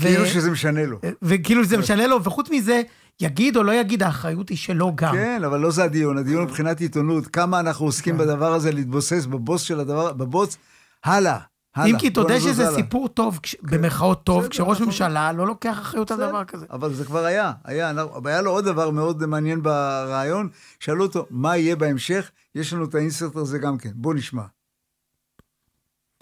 כאילו 0.00 0.26
שזה 0.26 0.50
משנה 0.50 0.86
לו. 0.86 0.98
וכאילו 1.22 1.64
שזה 1.64 1.78
משנה 1.78 2.06
לו, 2.06 2.24
וחוץ 2.24 2.50
מזה, 2.50 2.82
יגיד 3.20 3.56
או 3.56 3.62
לא 3.62 3.72
יגיד, 3.72 4.02
האחריות 4.02 4.48
היא 4.48 4.58
שלו 4.58 4.92
גם. 4.94 5.12
כן, 5.12 5.42
אבל 5.46 5.60
לא 5.60 5.70
זה 5.70 5.84
הדיון. 5.84 6.18
הדיון 6.18 6.44
מבחינת 6.44 6.80
עיתונות, 6.80 7.26
כמה 7.26 7.60
אנחנו 7.60 7.86
עוסקים 7.86 8.16
כן. 8.16 8.24
בדבר 8.24 8.52
הזה, 8.52 8.72
להתבוסס 8.72 9.26
בבוס 9.26 9.62
של 9.62 9.80
הדבר, 9.80 10.12
בבוס, 10.12 10.58
הלאה. 11.04 11.38
אם 11.78 11.98
כי 11.98 12.10
תודה 12.10 12.40
שזה 12.40 12.74
סיפור 12.74 13.08
טוב, 13.08 13.38
כן. 13.42 13.58
במרכאות 13.62 14.24
טוב, 14.24 14.48
כשראש 14.48 14.80
ממשלה 14.80 15.32
לא 15.32 15.46
לוקח 15.46 15.78
אחריות 15.80 16.10
על 16.10 16.16
דבר 16.16 16.44
כזה. 16.44 16.66
אבל 16.70 16.94
זה 16.94 17.04
כבר 17.04 17.24
היה, 17.24 17.52
היה, 17.64 17.92
היה 18.24 18.42
לו 18.42 18.50
עוד 18.50 18.64
דבר 18.64 18.90
מאוד 18.90 19.26
מעניין 19.26 19.62
ברעיון, 19.62 20.48
שאלו 20.80 21.04
אותו, 21.04 21.26
מה 21.30 21.56
יהיה 21.56 21.76
בהמשך? 21.76 22.30
יש 22.54 22.72
לנו 22.72 22.84
את 22.84 22.94
האינסרט 22.94 23.36
הזה 23.36 23.58
גם 23.58 23.78
כן. 23.78 23.90
בוא 23.94 24.14
נשמע. 24.14 24.42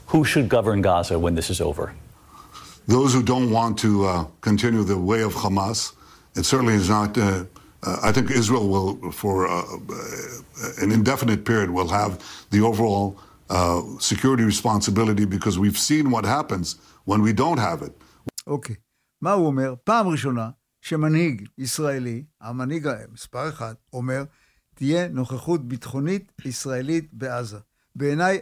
Who 0.08 0.24
should 0.24 0.48
govern 0.48 0.82
Gaza 0.82 1.18
when 1.18 1.34
this 1.36 1.50
is 1.50 1.60
over? 1.60 1.92
Those 2.88 3.12
who 3.14 3.22
don't 3.22 3.50
want 3.58 3.78
to 3.84 3.90
uh, 4.06 4.24
continue 4.40 4.82
the 4.82 4.98
way 4.98 5.22
of 5.22 5.34
Hamas. 5.34 5.92
It 6.38 6.44
certainly 6.44 6.74
is 6.82 6.88
not. 6.88 7.16
Uh, 7.16 7.44
uh, 7.82 8.08
I 8.08 8.10
think 8.14 8.30
Israel 8.30 8.66
will, 8.72 9.12
for 9.12 9.36
uh, 9.46 9.52
uh, 9.52 10.84
an 10.84 10.90
indefinite 10.98 11.40
period, 11.50 11.68
will 11.78 11.90
have 12.00 12.12
the 12.54 12.60
overall 12.68 13.06
uh, 13.50 13.80
security 13.98 14.44
responsibility 14.44 15.24
because 15.24 15.58
we've 15.58 15.80
seen 15.88 16.10
what 16.10 16.24
happens 16.24 16.76
when 17.04 17.20
we 17.22 17.32
don't 17.32 17.58
have 17.58 17.82
it. 17.82 17.92
אוקיי. 18.46 18.74
Okay. 18.74 18.78
מה 19.22 19.32
הוא 19.32 19.46
אומר? 19.46 19.74
פעם 19.84 20.08
ראשונה 20.08 20.50
שמנהיג 20.80 21.48
ישראלי, 21.58 22.24
המנהיג 22.40 22.88
מספר 23.12 23.48
אחד, 23.48 23.74
אומר, 23.92 24.24
תהיה 24.74 25.08
נוכחות 25.08 25.68
ביטחונית 25.68 26.32
ישראלית 26.44 27.08
בעזה. 27.12 27.58
בעיניי 27.96 28.38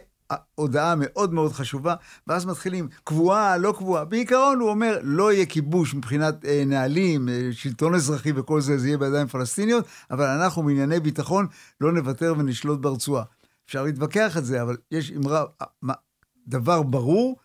הודעה 0.55 0.95
מאוד 0.97 1.33
מאוד 1.33 1.51
חשובה, 1.51 1.95
ואז 2.27 2.45
מתחילים, 2.45 2.87
קבועה, 3.03 3.57
לא 3.57 3.73
קבועה. 3.77 4.05
בעיקרון 4.05 4.59
הוא 4.59 4.69
אומר, 4.69 4.99
לא 5.03 5.33
יהיה 5.33 5.45
כיבוש 5.45 5.93
מבחינת 5.93 6.45
אה, 6.45 6.63
נהלים, 6.65 7.29
אה, 7.29 7.49
שלטון 7.51 7.95
אזרחי 7.95 8.31
וכל 8.35 8.61
זה, 8.61 8.77
זה 8.77 8.87
יהיה 8.87 8.97
בידיים 8.97 9.27
פלסטיניות, 9.27 9.85
אבל 10.11 10.25
אנחנו 10.25 10.63
בענייני 10.63 10.99
ביטחון 10.99 11.47
לא 11.81 11.91
נוותר 11.91 12.33
ונשלוט 12.37 12.79
ברצועה. 12.79 13.23
אפשר 13.69 13.83
להתווכח 13.83 14.37
את 14.37 14.45
זה, 14.45 14.61
אבל 14.61 14.77
יש 14.91 15.11
אמרה, 15.11 15.43
דבר 16.47 16.81
ברור, 16.83 17.37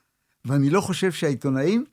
ואני 0.45 0.71
לא 0.71 0.81
חושב 0.81 1.13
שהעיתונאים 1.13 1.85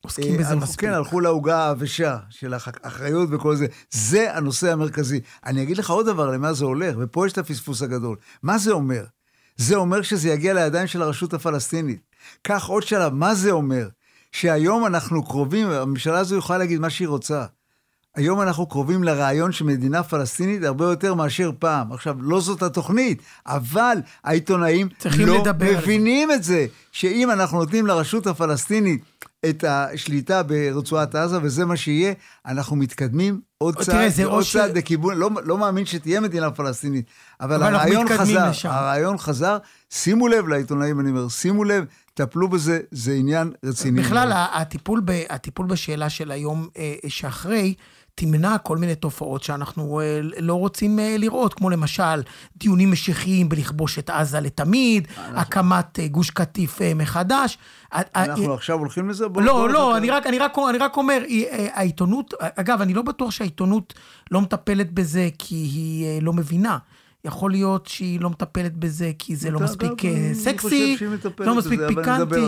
עוסקים 0.00 0.38
בזה 0.38 0.48
הלכו- 0.48 0.62
מספיק. 0.62 0.80
כן, 0.80 0.92
הלכו 0.92 1.20
לעוגה 1.20 1.58
העבשה 1.58 2.18
של 2.30 2.54
האחריות 2.54 3.28
וכל 3.32 3.56
זה. 3.56 3.66
זה 3.90 4.36
הנושא 4.36 4.72
המרכזי. 4.72 5.20
אני 5.46 5.62
אגיד 5.62 5.78
לך 5.78 5.90
עוד 5.90 6.06
דבר, 6.06 6.30
למה 6.30 6.52
זה 6.52 6.64
הולך, 6.64 6.96
ופה 7.00 7.26
יש 7.26 7.32
את 7.32 7.38
הפספוס 7.38 7.82
הגדול. 7.82 8.16
מה 8.42 8.58
זה 8.58 8.72
אומר? 8.72 9.04
זה 9.56 9.76
אומר 9.76 10.02
שזה 10.02 10.28
יגיע 10.28 10.54
לידיים 10.54 10.86
של 10.86 11.02
הרשות 11.02 11.34
הפלסטינית. 11.34 12.00
קח 12.42 12.66
עוד 12.66 12.82
שלב, 12.82 13.12
מה 13.12 13.34
זה 13.34 13.50
אומר? 13.50 13.88
שהיום 14.32 14.86
אנחנו 14.86 15.24
קרובים, 15.24 15.70
הממשלה 15.70 16.18
הזו 16.18 16.36
יכולה 16.36 16.58
להגיד 16.58 16.80
מה 16.80 16.90
שהיא 16.90 17.08
רוצה. 17.08 17.46
היום 18.16 18.40
אנחנו 18.40 18.66
קרובים 18.66 19.04
לרעיון 19.04 19.52
של 19.52 19.64
מדינה 19.64 20.02
פלסטינית 20.02 20.62
הרבה 20.64 20.84
יותר 20.84 21.14
מאשר 21.14 21.50
פעם. 21.58 21.92
עכשיו, 21.92 22.16
לא 22.20 22.40
זאת 22.40 22.62
התוכנית, 22.62 23.22
אבל 23.46 23.98
העיתונאים 24.24 24.88
לא. 25.26 25.44
מבינים 25.60 26.32
את 26.32 26.42
זה, 26.42 26.66
שאם 26.92 27.30
אנחנו 27.30 27.58
נותנים 27.58 27.86
לרשות 27.86 28.26
הפלסטינית 28.26 29.02
את 29.48 29.64
השליטה 29.68 30.42
ברצועת 30.42 31.14
עזה, 31.14 31.38
וזה 31.42 31.64
מה 31.64 31.76
שיהיה, 31.76 32.12
אנחנו 32.46 32.76
מתקדמים 32.76 33.40
עוד 33.58 33.74
תראה, 33.74 33.84
צעד 33.84 34.08
זה 34.08 34.24
או 34.24 34.30
ועוד 34.30 34.42
ש- 34.44 34.52
צעד 34.52 34.76
לכיוון, 34.76 35.16
לא, 35.18 35.30
לא 35.44 35.58
מאמין 35.58 35.86
שתהיה 35.86 36.20
מדינה 36.20 36.50
פלסטינית, 36.50 37.06
אבל, 37.40 37.54
אבל 37.62 37.74
הרעיון 37.74 38.06
חזר, 38.18 38.50
לשם. 38.50 38.68
הרעיון 38.70 39.18
חזר, 39.18 39.58
שימו 39.90 40.28
לב 40.28 40.48
לעיתונאים, 40.48 41.00
אני 41.00 41.10
אומר, 41.10 41.28
שימו 41.28 41.64
לב, 41.64 41.84
טפלו 42.14 42.48
בזה, 42.48 42.80
זה 42.90 43.12
עניין 43.12 43.52
רציני. 43.64 44.00
בכלל, 44.00 44.28
מאוד. 44.28 44.40
הטיפול, 44.54 45.02
ב, 45.04 45.22
הטיפול 45.30 45.66
בשאלה 45.66 46.10
של 46.10 46.30
היום 46.30 46.68
אה, 46.78 46.94
שאחרי, 47.08 47.74
תמנע 48.20 48.58
כל 48.58 48.76
מיני 48.78 48.94
תופעות 48.94 49.42
שאנחנו 49.42 50.00
אה, 50.00 50.20
לא 50.38 50.54
רוצים 50.54 50.98
אה, 50.98 51.16
לראות, 51.18 51.54
כמו 51.54 51.70
למשל 51.70 52.22
דיונים 52.56 52.92
משיחיים 52.92 53.48
בלכבוש 53.48 53.98
את 53.98 54.10
עזה 54.10 54.40
לתמיד, 54.40 55.08
הקמת 55.18 55.98
אה, 56.00 56.08
גוש 56.08 56.30
קטיף 56.30 56.78
מחדש. 56.96 57.58
אנחנו 57.92 58.54
עכשיו 58.54 58.78
הולכים 58.78 59.08
לזה? 59.08 59.28
בוא- 59.28 59.42
לא, 59.42 59.70
לא. 59.70 59.96
אני 59.96 60.10
רק, 60.10 60.26
אני, 60.26 60.38
רק, 60.38 60.56
אני 60.70 60.78
רק 60.78 60.96
אומר, 60.96 61.22
העיתונות, 61.72 62.34
אגב, 62.40 62.80
אני 62.80 62.94
לא 62.94 63.02
בטוח 63.02 63.30
שהעיתונות 63.30 63.94
לא 64.30 64.40
מטפלת 64.40 64.92
בזה 64.92 65.28
כי 65.38 65.54
היא 65.54 66.22
לא 66.22 66.32
מבינה. 66.32 66.78
יכול 67.24 67.50
להיות 67.50 67.86
שהיא 67.86 68.20
לא 68.20 68.30
מטפלת 68.30 68.76
בזה 68.76 69.12
כי 69.18 69.36
זה 69.36 69.50
לא 69.50 69.60
מספיק 69.60 69.92
סקסי, 70.32 70.96
לא 71.38 71.54
מספיק 71.54 71.80
פיקנטי. 71.88 72.40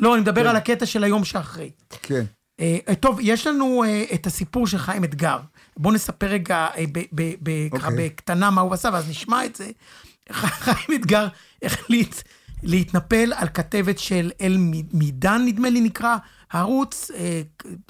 לא, 0.00 0.14
אני 0.14 0.22
מדבר 0.22 0.42
כן. 0.42 0.48
על 0.48 0.56
הקטע 0.56 0.86
של 0.86 1.04
היום 1.04 1.24
שאחרי. 1.24 1.70
כן. 2.02 2.24
אה, 2.60 2.78
אה, 2.88 2.94
טוב, 2.94 3.18
יש 3.22 3.46
לנו 3.46 3.84
אה, 3.84 4.04
את 4.14 4.26
הסיפור 4.26 4.66
של 4.66 4.78
חיים 4.78 5.04
אתגר. 5.04 5.38
בואו 5.76 5.94
נספר 5.94 6.26
רגע 6.26 6.68
אה, 6.76 6.84
ב- 6.92 6.98
ב- 7.14 7.34
ב- 7.42 7.68
ככה 7.78 7.88
אוקיי. 7.88 8.08
בקטנה 8.08 8.50
מה 8.50 8.60
הוא 8.60 8.74
עשה, 8.74 8.88
ואז 8.92 9.08
נשמע 9.08 9.44
את 9.44 9.56
זה. 9.56 9.70
חיים 10.32 11.00
אתגר 11.00 11.28
החליט 11.62 12.14
להתנפל 12.62 13.32
על 13.36 13.48
כתבת 13.48 13.98
של 13.98 14.30
אל 14.40 14.56
מידן, 14.92 15.42
נדמה 15.46 15.70
לי 15.70 15.80
נקרא, 15.80 16.16
הערוץ, 16.50 17.10
אה, 17.10 17.42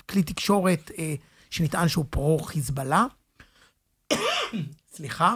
כלי 0.09 0.23
תקשורת 0.23 0.91
אה, 0.99 1.15
שנטען 1.51 1.89
שהוא 1.89 2.05
פרו-חיזבאללה. 2.11 3.07
סליחה. 4.97 5.35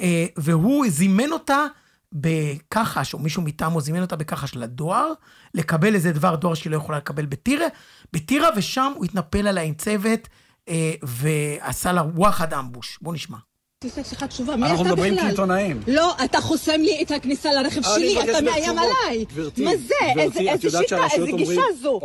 אה, 0.00 0.26
והוא 0.36 0.86
זימן 0.88 1.32
אותה 1.32 1.66
בכחש, 2.12 3.14
או 3.14 3.18
מישהו 3.18 3.42
מטעמו 3.42 3.80
זימן 3.80 4.00
אותה 4.02 4.16
בכחש 4.16 4.56
לדואר, 4.56 5.12
לקבל 5.54 5.94
איזה 5.94 6.12
דבר 6.12 6.34
דואר 6.36 6.54
שהיא 6.54 6.70
לא 6.70 6.76
יכולה 6.76 6.98
לקבל 6.98 7.26
בטירה, 7.26 7.66
בטירה, 8.12 8.48
ושם 8.56 8.92
הוא 8.96 9.04
התנפל 9.04 9.46
עליה 9.46 9.62
עם 9.64 9.74
צוות, 9.74 10.28
אה, 10.68 10.92
ועשה 11.02 11.92
לה 11.92 12.02
וואחד 12.14 12.52
אמבוש. 12.54 12.98
בוא 13.02 13.14
נשמע. 13.14 13.36
לך 14.12 14.24
תשובה, 14.24 14.56
מי 14.56 14.62
אנחנו 14.66 14.82
אתה 14.82 14.84
מדברים 14.92 15.14
בכלל? 15.14 15.26
כעיתונאים. 15.26 15.80
לא, 15.86 16.14
אתה 16.24 16.40
חוסם 16.40 16.80
לי 16.80 17.02
את 17.02 17.10
הכניסה 17.10 17.52
לרכב 17.52 17.82
שלי, 17.82 18.22
אתה 18.22 18.40
מאיים. 18.40 18.78
עליי. 18.78 19.24
גברתי, 19.24 19.64
מה 19.64 19.70
זה? 19.76 19.94
איזה- 20.20 20.40
שיטה, 20.82 20.98
איזה 21.14 21.32
גישה 21.36 21.60
זו? 21.82 22.00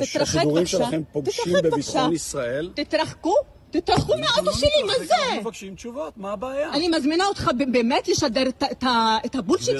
תתרחק 0.00 0.20
השידורים 0.20 0.54
בבקשה. 0.56 0.78
שלכם 0.78 1.02
פוגשים 1.12 1.44
תתרחק 1.44 1.62
בביטחון 1.64 2.02
בבקשה. 2.10 2.14
ישראל. 2.14 2.70
תתרחקו, 2.74 3.34
תתרחקו 3.80 4.12
מהאוטו 4.20 4.52
שלי, 4.58 4.68
מה 4.86 4.92
אנחנו 4.92 5.06
זה? 5.06 5.40
מבקשים 5.40 5.74
תשובות, 5.74 6.12
מה 6.18 6.32
הבעיה? 6.32 6.72
אני 6.72 6.88
מזמינה 6.88 7.24
אותך 7.26 7.50
באמת 7.72 8.08
לשדר 8.08 8.48
את- 8.72 9.34
הבולשיט 9.34 9.76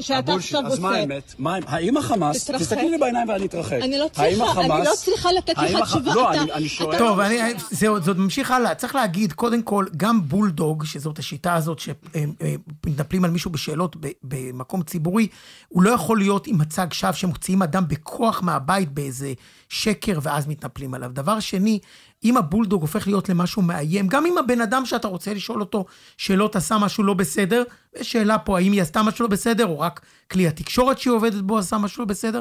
שאתה 0.00 0.16
הבולשיט, 0.18 0.54
עכשיו 0.54 0.66
אז 0.66 0.78
מה 0.78 0.88
עושה. 0.88 1.00
האמת? 1.00 1.34
מה- 1.38 1.56
האם 1.66 1.96
החמאס. 1.96 2.50
תסתכלי 2.50 2.88
לי 2.90 2.98
בעיניים 2.98 3.28
ואני 3.28 3.46
אתרחק. 3.46 3.78
אני 3.82 3.98
לא 3.98 4.06
צריכה, 4.12 4.60
אני 4.60 4.84
לא 4.84 4.92
צריכה 4.96 5.32
לתת 5.32 5.58
לך 5.58 5.88
תשובה. 5.90 6.14
לא, 6.14 6.32
אני- 6.32 6.68
שואל. 6.68 6.98
טוב, 6.98 7.20
אני, 7.20 7.38
זה 7.70 7.88
עוד 7.88 8.18
ממשיך 8.18 8.50
הלאה. 8.50 8.74
צריך 8.74 8.94
להגיד, 8.94 9.32
קודם 9.32 9.62
כל, 9.62 9.86
גם 9.96 10.28
בולדוג, 10.28 10.84
שזאת 10.84 11.18
השיטה 11.18 11.54
הזאת 11.54 11.78
שמתנפלים 11.78 13.24
על 13.24 13.30
מישהו 13.30 13.50
בשאלות 13.50 13.96
ב- 14.00 14.08
במקום 14.22 14.82
ציבורי, 14.82 15.28
הוא 15.68 15.82
לא 15.82 15.90
יכול 15.90 16.18
להיות 16.18 16.46
עם 16.46 16.58
מצג 16.58 16.92
שווא 16.92 17.12
שמוציאים 17.12 17.62
אדם 17.62 17.84
בכוח 17.88 18.42
מהבית 18.42 18.90
באיזה 18.92 19.32
שקר 19.68 20.18
ואז 20.22 20.46
מתנפלים 20.46 20.94
עליו. 20.94 21.10
דבר 21.12 21.40
שני, 21.40 21.78
אם 22.24 22.36
הבולדוג 22.36 22.82
הופך 22.82 23.06
להיות 23.06 23.28
למשהו 23.28 23.62
מאיים, 23.62 24.08
גם 24.08 24.26
אם 24.26 24.38
הבן 24.38 24.60
אדם 24.60 24.86
שאתה 24.86 25.08
רוצה 25.08 25.34
לשאול 25.34 25.60
אותו 25.60 25.84
שאלות 26.18 26.56
עשה 26.56 26.78
משהו 26.78 27.04
לא 27.04 27.14
בסדר, 27.14 27.62
שאלה 28.02 28.38
פה 28.38 28.58
האם 28.58 28.72
היא 28.72 28.82
עשתה 28.82 29.02
משהו 29.02 29.22
לא 29.22 29.28
בסדר, 29.28 29.66
או 29.66 29.80
רק 29.80 30.00
כלי 30.30 30.48
התקשורת 30.48 30.98
שהיא 30.98 31.12
עובדת 31.12 31.42
בו 31.42 31.58
עשה 31.58 31.78
משהו 31.78 32.02
לא 32.02 32.06
בסדר, 32.06 32.40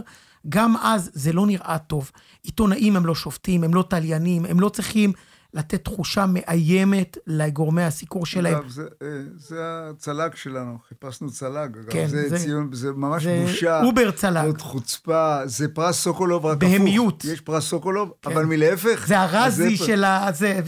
גם 0.49 0.77
אז 0.77 1.11
זה 1.13 1.33
לא 1.33 1.45
נראה 1.45 1.77
טוב. 1.77 2.11
עיתונאים 2.43 2.95
הם 2.95 3.05
לא 3.05 3.15
שופטים, 3.15 3.63
הם 3.63 3.73
לא 3.73 3.83
תליינים, 3.89 4.45
הם 4.45 4.59
לא 4.59 4.69
צריכים 4.69 5.13
לתת 5.53 5.83
תחושה 5.83 6.25
מאיימת 6.29 7.17
לגורמי 7.27 7.83
הסיקור 7.83 8.25
שלהם. 8.25 8.55
אגב, 8.55 8.69
זה, 8.69 8.83
אה, 9.01 9.07
זה 9.37 9.57
הצלג 9.61 10.35
שלנו, 10.35 10.77
חיפשנו 10.89 11.31
צלג, 11.31 11.77
אגב. 11.77 11.89
כן, 11.91 12.07
זה, 12.07 12.29
זה- 12.29 12.37
ציון, 12.37 12.69
זה 12.73 12.91
ממש 12.91 13.23
זה 13.23 13.43
בושה. 13.47 13.83
אובר 13.83 14.11
צלג. 14.11 14.45
זאת 14.45 14.61
חוצפה, 14.61 15.37
זה 15.45 15.67
פרס 15.67 15.99
סוקולוב 16.01 16.45
רק 16.45 16.57
בהמיות. 16.57 17.19
הפוך. 17.19 17.31
יש 17.33 17.41
פרס 17.41 17.63
סוקולוב, 17.63 18.11
כן. 18.21 18.31
אבל 18.31 18.45
מלהפך. 18.45 19.03
זה 19.07 19.19
הרזי 19.19 19.77
פ- 19.77 19.85
של 19.85 20.03
ה... 20.03 20.27
זה, 20.33 20.59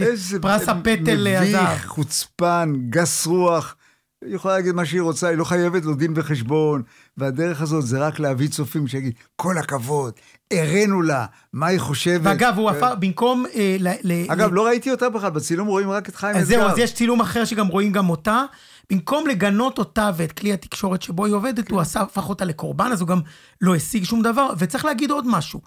פרס 0.41 0.69
הפטל 0.69 1.27
הזהב. 1.27 1.63
מביך, 1.67 1.85
חוצפן, 1.87 2.73
גס 2.89 3.27
רוח. 3.27 3.75
היא 4.25 4.36
יכולה 4.36 4.55
להגיד 4.55 4.75
מה 4.75 4.86
שהיא 4.86 5.01
רוצה, 5.01 5.27
היא 5.27 5.38
לא 5.38 5.44
חייבת 5.44 5.86
לו 5.86 5.96
דין 5.96 6.13
וחשבון, 6.15 6.82
והדרך 7.17 7.62
הזאת 7.62 7.86
זה 7.86 8.00
רק 8.00 8.20
להביא 8.20 8.48
צופים 8.48 8.88
שיגיד, 8.88 9.13
כל 9.36 9.58
הכבוד, 9.58 10.13
הראינו 10.53 11.01
לה, 11.01 11.25
מה 11.53 11.67
היא 11.67 11.79
חושבת. 11.79 12.22
ואגב, 12.24 12.58
הוא 12.58 12.72
כן. 12.72 12.77
הפך, 12.77 12.96
במקום... 13.00 13.46
אה, 13.55 13.77
אגב, 14.27 14.53
לא 14.53 14.65
ראיתי 14.65 14.91
אותה 14.91 15.10
בכלל, 15.10 15.29
בצילום 15.29 15.67
רואים 15.67 15.89
רק 15.89 16.10
את 16.10 16.15
חיים 16.15 16.38
אז 16.38 16.48
זהו, 16.48 16.62
אתגר. 16.62 16.72
אז 16.72 16.77
יש 16.77 16.94
צילום 16.94 17.22
אחר 17.22 17.46
שגם 17.46 17.67
רואים 17.67 17.91
גם 17.91 18.10
אותה. 18.10 18.44
במקום 18.89 19.27
לגנות 19.27 19.77
אותה 19.77 20.12
ואת 20.15 20.32
כלי 20.32 20.53
התקשורת 20.53 21.01
שבו 21.01 21.25
היא 21.25 21.34
עובדת, 21.34 21.72
הוא 21.72 21.82
הפך 21.82 22.29
אותה 22.29 22.46
לקורבן, 22.46 22.89
אז 22.91 23.01
הוא 23.01 23.08
גם 23.08 23.20
לא 23.62 23.75
השיג 23.75 24.03
שום 24.03 24.22
דבר. 24.22 24.50
וצריך 24.58 24.86
להגיד 24.86 25.12
עוד 25.12 25.27
משהו. 25.27 25.62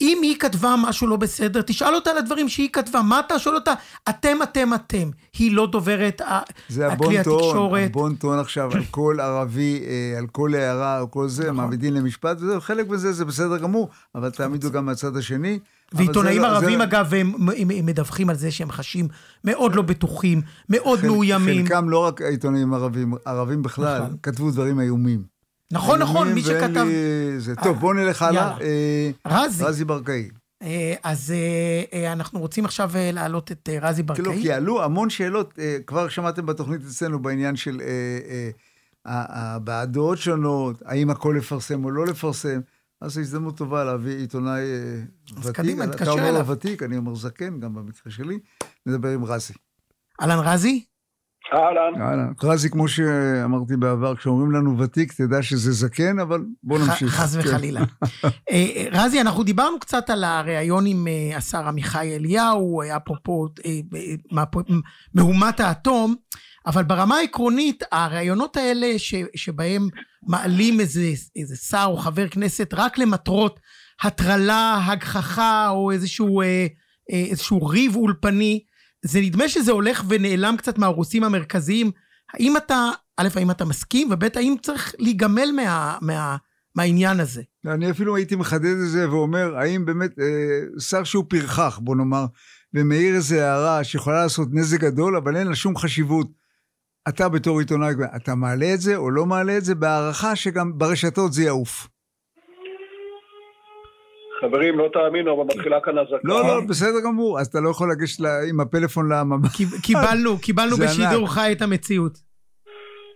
אם 0.00 0.18
היא 0.22 0.36
כתבה 0.38 0.74
משהו 0.78 1.06
לא 1.06 1.16
בסדר, 1.16 1.62
תשאל 1.62 1.94
אותה 1.94 2.10
על 2.10 2.18
הדברים 2.18 2.48
שהיא 2.48 2.68
כתבה. 2.72 3.02
מה 3.02 3.20
אתה 3.26 3.38
שואל 3.38 3.54
אותה? 3.54 3.72
אתם, 4.08 4.36
אתם, 4.42 4.74
אתם. 4.74 5.10
היא 5.38 5.52
לא 5.52 5.66
דוברת 5.66 6.20
ה- 6.20 6.40
זה 6.68 6.86
הכלי 6.86 7.24
טון, 7.24 7.34
התקשורת. 7.38 7.90
הבון 7.90 8.14
טון 8.14 8.38
עכשיו 8.38 8.70
על 8.72 8.82
כל 8.90 9.16
ערבי, 9.20 9.82
אה, 9.86 10.18
על 10.18 10.26
כל 10.26 10.54
הערה 10.54 11.00
או 11.00 11.10
כל 11.10 11.28
זה, 11.28 11.42
נכון. 11.42 11.56
מעמידים 11.56 11.94
למשפט, 11.94 12.36
וזהו, 12.40 12.60
חלק 12.60 12.86
בזה 12.86 13.12
זה 13.12 13.24
בסדר 13.24 13.58
גמור, 13.58 13.88
אבל 14.14 14.30
תעמידו 14.30 14.70
גם 14.70 14.86
מהצד 14.86 15.16
השני. 15.16 15.58
ועיתונאים 15.92 16.34
זה 16.42 16.48
לא- 16.48 16.52
ערבים, 16.54 16.78
זה- 16.78 16.84
אגב, 16.84 17.14
הם, 17.14 17.32
הם, 17.56 17.70
הם 17.76 17.86
מדווחים 17.86 18.30
על 18.30 18.36
זה 18.36 18.50
שהם 18.50 18.70
חשים 18.70 19.08
מאוד 19.44 19.74
לא 19.74 19.82
בטוחים, 19.82 20.40
מאוד 20.68 20.98
חל- 20.98 21.06
מאוימים. 21.06 21.66
חלקם 21.66 21.88
לא 21.88 21.98
רק 21.98 22.22
עיתונאים 22.22 22.74
ערבים, 22.74 23.14
ערבים 23.24 23.62
בכלל, 23.62 23.98
נכון. 24.02 24.16
כתבו 24.22 24.50
דברים 24.50 24.80
איומים. 24.80 25.22
נכון, 25.72 25.98
נכון, 26.02 26.32
מי 26.32 26.42
שכתב... 26.42 26.84
לי- 26.86 27.40
זה- 27.40 27.56
טוב, 27.56 27.78
בואו 27.78 27.92
נלך 27.92 28.22
הלאה. 28.22 28.42
יאללה. 28.42 28.60
אה, 28.60 29.10
רזי. 29.44 29.64
רזי 29.64 29.84
ברקאי. 29.84 30.28
אה, 30.62 30.94
אז 31.02 31.30
אה, 31.36 31.82
אה, 31.98 32.12
אנחנו 32.12 32.40
רוצים 32.40 32.64
עכשיו 32.64 32.90
אה, 32.96 33.10
להעלות 33.12 33.52
את 33.52 33.68
אה, 33.72 33.78
רזי 33.88 34.02
כאילו, 34.14 34.24
ברקאי. 34.30 34.42
כי 34.42 34.52
עלו 34.52 34.82
המון 34.84 35.10
שאלות, 35.10 35.54
אה, 35.58 35.76
כבר 35.86 36.08
שמעתם 36.08 36.46
בתוכנית 36.46 36.80
אצלנו 36.90 37.18
בעניין 37.22 37.56
של 37.56 37.80
אה, 37.80 37.86
אה, 38.30 38.50
הבעדות 39.06 40.18
שונות, 40.18 40.82
האם 40.84 41.10
הכל 41.10 41.34
לפרסם 41.38 41.84
או 41.84 41.90
לא 41.90 42.06
לפרסם. 42.06 42.60
אז 43.00 43.12
זו 43.14 43.20
הזדמנות 43.20 43.56
טובה 43.56 43.84
להביא 43.84 44.16
עיתונאי 44.16 44.60
אה, 44.60 45.02
אז 45.38 45.46
ותיק. 45.46 45.56
קדימה, 45.56 45.84
אתה 45.84 45.92
תתקשר 45.92 46.10
אומר 46.10 46.28
אליו. 46.28 46.40
לו 46.42 46.46
ותיק, 46.48 46.82
אני 46.82 46.96
אומר 46.96 47.14
זקן, 47.14 47.60
גם 47.60 47.74
במקרה 47.74 48.12
שלי. 48.12 48.38
נדבר 48.86 49.08
עם 49.08 49.24
רזי. 49.24 49.54
אהלן 50.20 50.38
רזי? 50.38 50.84
אהלן. 51.52 52.02
אהלן. 52.02 52.32
רזי, 52.42 52.70
כמו 52.70 52.88
שאמרתי 52.88 53.76
בעבר, 53.76 54.16
כשאומרים 54.16 54.52
לנו 54.52 54.78
ותיק, 54.78 55.12
תדע 55.12 55.42
שזה 55.42 55.72
זקן, 55.72 56.18
אבל 56.18 56.44
בוא 56.62 56.78
נמשיך. 56.78 57.08
חס 57.08 57.36
כן. 57.36 57.40
וחלילה. 57.40 57.80
אה, 58.24 58.28
אה, 58.50 58.86
רזי, 58.92 59.20
אנחנו 59.20 59.42
דיברנו 59.42 59.80
קצת 59.80 60.10
על 60.10 60.24
הריאיון 60.24 60.86
עם 60.86 61.06
אה, 61.08 61.36
השר 61.36 61.68
עמיחי 61.68 62.16
אליהו, 62.16 62.82
אפרופו 62.96 63.46
מהומת 65.14 65.60
האטום, 65.60 66.14
אבל 66.66 66.82
ברמה 66.82 67.16
העקרונית, 67.16 67.82
הראיונות 67.92 68.56
האלה 68.56 68.86
שבהם 69.34 69.88
מעלים 70.22 70.80
איזה, 70.80 71.12
איזה 71.36 71.56
שר 71.56 71.84
או 71.86 71.96
חבר 71.96 72.28
כנסת 72.28 72.74
רק 72.74 72.98
למטרות 72.98 73.60
הטרלה, 74.02 74.80
הגחכה 74.86 75.68
או 75.68 75.90
איזשהו, 75.90 76.42
איזשהו 77.08 77.66
ריב 77.66 77.96
אולפני, 77.96 78.60
זה 79.02 79.20
נדמה 79.20 79.48
שזה 79.48 79.72
הולך 79.72 80.04
ונעלם 80.08 80.56
קצת 80.56 80.78
מהערוצים 80.78 81.24
המרכזיים. 81.24 81.90
האם 82.34 82.56
אתה, 82.56 82.90
א', 83.16 83.28
האם 83.34 83.50
אתה 83.50 83.64
מסכים, 83.64 84.08
וב', 84.10 84.24
האם 84.34 84.54
צריך 84.62 84.94
להיגמל 84.98 85.48
מה, 86.02 86.36
מהעניין 86.74 87.20
הזה. 87.20 87.42
אני 87.66 87.90
אפילו 87.90 88.16
הייתי 88.16 88.36
מחדד 88.36 88.76
את 88.84 88.90
זה 88.90 89.10
ואומר, 89.10 89.56
האם 89.56 89.84
באמת 89.84 90.18
אה, 90.18 90.80
שר 90.80 91.04
שהוא 91.04 91.24
פרחח, 91.28 91.78
בוא 91.82 91.96
נאמר, 91.96 92.26
ומעיר 92.74 93.14
איזו 93.14 93.36
הערה 93.36 93.84
שיכולה 93.84 94.22
לעשות 94.22 94.48
נזק 94.52 94.80
גדול, 94.80 95.16
אבל 95.16 95.36
אין 95.36 95.46
לה 95.46 95.54
שום 95.54 95.76
חשיבות. 95.76 96.30
אתה 97.08 97.28
בתור 97.28 97.58
עיתונאי, 97.58 97.94
אתה 98.16 98.34
מעלה 98.34 98.74
את 98.74 98.80
זה 98.80 98.96
או 98.96 99.10
לא 99.10 99.26
מעלה 99.26 99.58
את 99.58 99.64
זה, 99.64 99.74
בהערכה 99.74 100.36
שגם 100.36 100.78
ברשתות 100.78 101.32
זה 101.32 101.42
יעוף. 101.42 101.88
חברים, 104.40 104.78
לא 104.78 104.88
תאמינו, 104.92 105.34
אבל 105.36 105.44
מתחילה 105.56 105.76
כאן 105.84 105.98
אזעקה. 105.98 106.18
לא, 106.24 106.42
לא, 106.46 106.60
בסדר 106.68 107.00
גמור, 107.04 107.40
אז 107.40 107.46
אתה 107.46 107.60
לא 107.60 107.70
יכול 107.70 107.92
לגשת 107.92 108.24
עם 108.50 108.60
הפלאפון 108.60 109.12
לממ"ד. 109.12 109.46
קיב- 109.56 109.80
קיבלנו, 109.82 110.38
קיבלנו 110.38 110.76
בשידור. 110.76 111.28
חי 111.28 111.52
את 111.52 111.62
המציאות. 111.62 112.18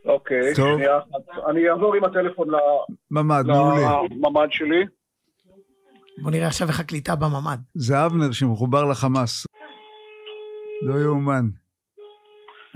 אוקיי, 0.06 0.54
טוב. 0.56 0.74
שנייה 0.76 0.98
אחת. 0.98 1.44
אני 1.50 1.70
אעבור 1.70 1.94
עם 1.94 2.04
הטלפון 2.04 2.50
ל- 2.50 2.56
ממ"ד, 3.10 3.44
מעולה. 3.46 3.90
לממ"ד 4.10 4.48
שלי. 4.50 4.84
בוא 6.22 6.30
נראה 6.30 6.46
עכשיו 6.46 6.68
איך 6.68 6.80
הקליטה 6.80 7.14
בממ"ד. 7.16 7.58
זה 7.74 8.06
אבנר 8.06 8.32
שמחובר 8.32 8.84
לחמאס. 8.84 9.46
לא 10.82 10.94
יאומן. 10.94 11.44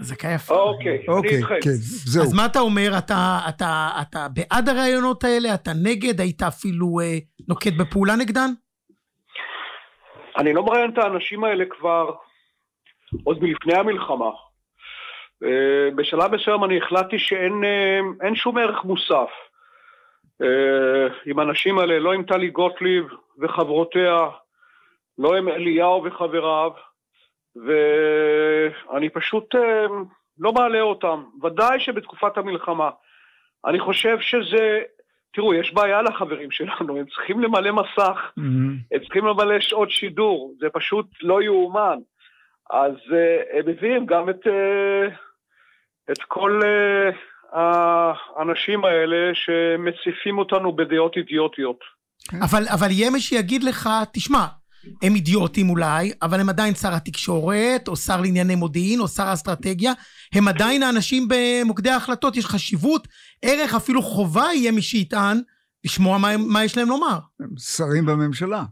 אזעקה 0.00 0.28
יפה. 0.28 0.54
אוקיי, 0.54 0.96
אני 0.98 1.08
אוקיי, 1.08 1.36
איתכם. 1.36 1.54
כן, 1.62 1.70
זהו. 1.80 2.22
אז 2.22 2.32
מה 2.32 2.46
אתה 2.46 2.60
אומר? 2.60 2.98
אתה, 2.98 3.40
אתה, 3.48 3.88
אתה 4.02 4.26
בעד 4.32 4.68
הרעיונות 4.68 5.24
האלה? 5.24 5.54
אתה 5.54 5.70
נגד? 5.82 6.20
היית 6.20 6.42
אפילו 6.42 7.00
אה, 7.00 7.18
נוקט 7.48 7.72
בפעולה 7.78 8.16
נגדן? 8.16 8.50
אני 10.38 10.52
לא 10.52 10.62
מראיין 10.62 10.90
את 10.90 10.98
האנשים 10.98 11.44
האלה 11.44 11.64
כבר 11.70 12.14
עוד 13.24 13.42
מלפני 13.42 13.74
המלחמה. 13.74 14.30
אה, 15.44 15.90
בשלב 15.96 16.34
מסוים 16.34 16.64
אני 16.64 16.78
החלטתי 16.78 17.18
שאין 17.18 17.64
אה, 17.64 18.34
שום 18.34 18.58
ערך 18.58 18.84
מוסף 18.84 19.30
אה, 20.42 21.06
עם 21.26 21.38
האנשים 21.38 21.78
האלה, 21.78 21.98
לא 21.98 22.12
עם 22.12 22.22
טלי 22.22 22.50
גוטליב 22.50 23.04
וחברותיה, 23.38 24.28
לא 25.18 25.36
עם 25.36 25.48
אליהו 25.48 26.04
וחבריו, 26.04 26.70
ואני 27.56 29.08
פשוט 29.08 29.54
לא 30.38 30.52
מעלה 30.52 30.80
אותם, 30.80 31.24
ודאי 31.42 31.80
שבתקופת 31.80 32.38
המלחמה. 32.38 32.90
אני 33.66 33.80
חושב 33.80 34.20
שזה, 34.20 34.80
תראו, 35.38 35.54
יש 35.54 35.72
בעיה 35.74 36.02
לחברים 36.02 36.50
שלנו, 36.50 36.96
הם 36.98 37.04
צריכים 37.14 37.40
למלא 37.40 37.72
מסך 37.72 38.18
מהמם. 38.36 38.76
הם 38.92 39.00
צריכים 39.00 39.26
למלא 39.26 39.60
שעות 39.60 39.90
שידור, 39.90 40.54
זה 40.60 40.66
פשוט 40.72 41.06
לא 41.22 41.42
יאומן. 41.42 41.98
אז 42.70 42.92
uh, 42.92 43.58
הם 43.58 43.66
מביאים 43.66 44.06
גם 44.06 44.30
את, 44.30 44.46
uh, 44.46 45.10
את 46.12 46.18
כל 46.28 46.60
uh, 46.62 47.56
האנשים 48.36 48.84
האלה 48.84 49.34
שמציפים 49.34 50.38
אותנו 50.38 50.76
בדעות 50.76 51.16
אידיוטיות. 51.16 51.80
אבל, 52.44 52.62
אבל 52.74 52.90
יהיה 52.90 53.10
מי 53.10 53.20
שיגיד 53.20 53.64
לך, 53.64 53.88
תשמע, 54.12 54.44
הם 55.02 55.14
אידיוטים 55.14 55.70
אולי, 55.70 56.12
אבל 56.22 56.40
הם 56.40 56.48
עדיין 56.48 56.74
שר 56.74 56.94
התקשורת, 56.94 57.88
או 57.88 57.96
שר 57.96 58.20
לענייני 58.20 58.54
מודיעין, 58.54 59.00
או 59.00 59.08
שר 59.08 59.22
האסטרטגיה, 59.22 59.92
הם 60.34 60.48
עדיין 60.48 60.82
האנשים 60.82 61.28
במוקדי 61.28 61.90
ההחלטות, 61.90 62.36
יש 62.36 62.46
חשיבות, 62.46 63.08
ערך, 63.42 63.74
אפילו 63.74 64.02
חובה 64.02 64.46
יהיה 64.54 64.72
מי 64.72 64.82
שיטען 64.82 65.40
לשמוע 65.84 66.18
מה, 66.18 66.28
מה 66.36 66.64
יש 66.64 66.78
להם 66.78 66.88
לומר. 66.88 67.18
הם 67.40 67.48
שרים 67.58 68.06
בממשלה. 68.06 68.62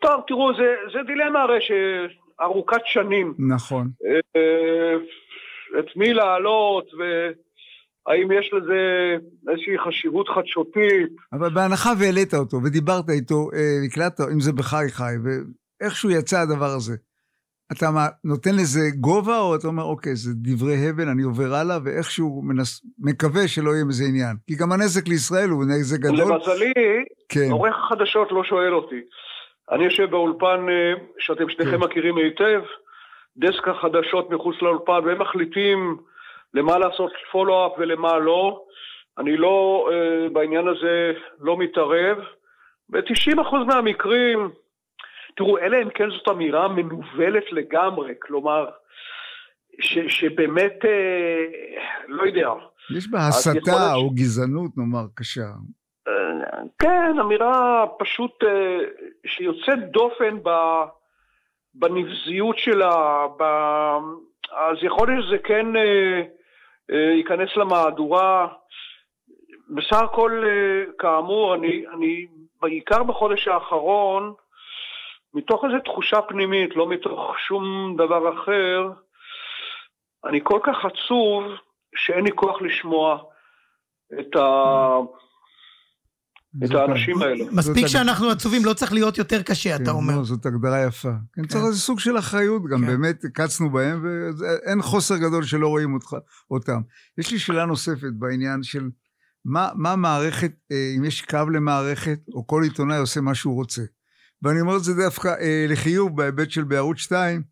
טוב, 0.00 0.20
תראו, 0.26 0.50
זה, 0.56 0.74
זה 0.92 0.98
דילמה 1.06 1.42
הרי 1.42 1.58
שארוכת 1.60 2.80
שנים. 2.84 3.34
נכון. 3.38 3.88
אה, 4.06 4.94
את 5.78 5.96
מי 5.96 6.14
להעלות, 6.14 6.86
והאם 8.08 8.32
יש 8.32 8.50
לזה 8.52 8.80
איזושהי 9.48 9.78
חשיבות 9.78 10.28
חדשותית. 10.28 11.08
אבל 11.32 11.48
בהנחה 11.54 11.90
והעלית 11.98 12.34
אותו 12.34 12.56
ודיברת 12.64 13.10
איתו, 13.10 13.48
אה, 13.54 13.86
הקלטת, 13.86 14.20
אם 14.32 14.40
זה 14.40 14.52
בחי 14.52 14.86
חי, 14.90 15.14
ואיכשהו 15.24 16.10
יצא 16.10 16.38
הדבר 16.40 16.72
הזה, 16.76 16.96
אתה 17.72 17.90
מה, 17.90 18.06
נותן 18.24 18.50
לזה 18.54 18.80
גובה, 19.00 19.38
או 19.38 19.54
אתה 19.56 19.66
אומר, 19.66 19.82
אוקיי, 19.82 20.16
זה 20.16 20.30
דברי 20.34 20.88
הבל, 20.88 21.08
אני 21.08 21.22
עובר 21.22 21.54
הלאה, 21.54 21.78
ואיכשהו 21.84 22.42
מנס, 22.42 22.82
מקווה 22.98 23.48
שלא 23.48 23.70
יהיה 23.70 23.84
מזה 23.84 24.04
עניין. 24.04 24.36
כי 24.46 24.54
גם 24.60 24.72
הנזק 24.72 25.08
לישראל 25.08 25.48
הוא 25.48 25.64
נזק 25.64 26.00
גדול. 26.00 26.32
למזלי, 26.32 26.72
כן, 27.28 27.50
עורך 27.50 27.76
החדשות 27.76 28.32
לא 28.32 28.44
שואל 28.44 28.74
אותי. 28.74 29.00
אני 29.70 29.84
יושב 29.84 30.10
באולפן 30.10 30.66
אה, 30.68 30.92
שאתם 31.18 31.48
שניכם 31.48 31.70
כן. 31.70 31.84
מכירים 31.84 32.16
היטב, 32.16 32.60
דסק 33.36 33.68
החדשות 33.68 34.30
מחוץ 34.30 34.56
לאולפן, 34.62 35.00
והם 35.04 35.22
מחליטים 35.22 35.96
למה 36.54 36.78
לעשות 36.78 37.12
פולו-אפ 37.32 37.72
ולמה 37.78 38.18
לא. 38.18 38.62
אני 39.18 39.36
לא, 39.36 39.88
אה, 39.92 40.28
בעניין 40.28 40.68
הזה 40.68 41.12
לא 41.40 41.56
מתערב. 41.56 42.18
ב-90% 42.88 43.56
מהמקרים, 43.66 44.50
תראו, 45.36 45.58
אלא 45.58 45.76
אם 45.82 45.90
כן 45.90 46.10
זאת 46.10 46.28
אמירה 46.28 46.68
מנוולת 46.68 47.52
לגמרי, 47.52 48.14
כלומר, 48.22 48.66
ש, 49.80 49.98
שבאמת, 49.98 50.84
אה, 50.84 51.44
לא 52.08 52.22
יודע, 52.22 52.48
יש 52.96 53.10
בה 53.10 53.18
הסתה 53.18 53.50
להיות 53.54 53.66
ש- 53.66 53.94
או 53.96 54.10
גזענות, 54.10 54.70
נאמר, 54.76 55.04
קשה. 55.14 55.40
אה, 56.08 56.12
כן, 56.78 57.18
אמירה 57.20 57.84
פשוט 57.98 58.44
אה, 58.44 58.78
שיוצאת 59.26 59.90
דופן 59.90 60.38
ב- 60.42 60.84
בנבזיות 61.74 62.58
שלה, 62.58 63.26
ב... 63.38 63.42
אז 64.52 64.76
יכול 64.82 65.08
להיות 65.08 65.24
שזה 65.26 65.38
כן 65.38 65.76
אה, 65.76 66.22
ייכנס 66.88 67.56
למהדורה. 67.56 68.48
בסך 69.68 70.02
הכל, 70.02 70.44
אה, 70.46 70.92
כאמור, 70.98 71.54
אני, 71.54 71.84
אני 71.94 72.26
בעיקר 72.60 73.02
בחודש 73.02 73.48
האחרון, 73.48 74.34
מתוך 75.34 75.64
איזו 75.64 75.78
תחושה 75.84 76.22
פנימית, 76.22 76.76
לא 76.76 76.88
מתוך 76.88 77.38
שום 77.38 77.94
דבר 77.96 78.34
אחר, 78.34 78.88
אני 80.24 80.40
כל 80.42 80.60
כך 80.62 80.84
עצוב 80.84 81.44
שאין 81.96 82.24
לי 82.24 82.30
כוח 82.34 82.62
לשמוע 82.62 83.18
את 84.20 84.36
ה... 84.36 84.96
את 86.64 86.70
האנשים 86.70 87.22
האלה. 87.22 87.44
מספיק 87.52 87.86
שאנחנו 87.86 88.30
עצובים, 88.30 88.64
לא 88.64 88.72
צריך 88.72 88.92
להיות 88.92 89.18
יותר 89.18 89.42
קשה, 89.42 89.76
אתה 89.76 89.84
כן, 89.84 89.90
אומר. 89.90 90.16
לא, 90.16 90.24
זאת 90.24 90.46
הגדרה 90.46 90.84
יפה. 90.84 91.12
כן, 91.32 91.46
צריך 91.46 91.64
איזה 91.64 91.78
סוג 91.78 92.00
של 92.00 92.18
אחריות, 92.18 92.62
גם 92.70 92.80
כן. 92.80 92.86
באמת 92.86 93.24
קצנו 93.34 93.70
בהם, 93.70 94.04
ואין 94.38 94.82
חוסר 94.82 95.16
גדול 95.16 95.44
שלא 95.44 95.68
רואים 95.68 95.98
אותם. 96.50 96.80
יש 97.18 97.32
לי 97.32 97.38
שאלה 97.38 97.66
נוספת 97.66 98.12
בעניין 98.18 98.62
של 98.62 98.88
מה, 99.44 99.68
מה 99.74 99.96
מערכת, 99.96 100.52
אה, 100.72 100.92
אם 100.96 101.04
יש 101.04 101.22
קו 101.22 101.50
למערכת, 101.52 102.18
או 102.34 102.46
כל 102.46 102.62
עיתונאי 102.62 102.98
עושה 102.98 103.20
מה 103.20 103.34
שהוא 103.34 103.54
רוצה. 103.54 103.82
ואני 104.42 104.60
אומר 104.60 104.76
את 104.76 104.84
זה 104.84 104.94
דווקא 104.94 105.28
אה, 105.28 105.66
לחיוב 105.68 106.16
בהיבט 106.16 106.50
של 106.50 106.64
בערוץ 106.64 106.98
2, 106.98 107.42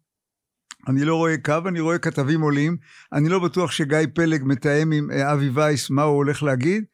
אני 0.88 1.04
לא 1.04 1.16
רואה 1.16 1.34
קו, 1.38 1.58
אני 1.68 1.80
רואה 1.80 1.98
כתבים 1.98 2.40
עולים. 2.40 2.76
אני 3.12 3.28
לא 3.28 3.38
בטוח 3.38 3.70
שגיא 3.70 3.98
פלג 4.14 4.42
מתאם 4.44 4.92
עם 4.92 5.10
אה, 5.10 5.32
אבי 5.32 5.48
וייס 5.48 5.90
מה 5.90 6.02
הוא 6.02 6.16
הולך 6.16 6.42
להגיד. 6.42 6.84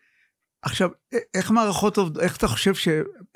עכשיו, 0.64 0.88
איך 1.36 1.50
מערכות 1.50 1.96
עובדות, 1.96 2.22
איך 2.22 2.36
אתה 2.36 2.46
חושב 2.46 2.74
ש... 2.74 2.88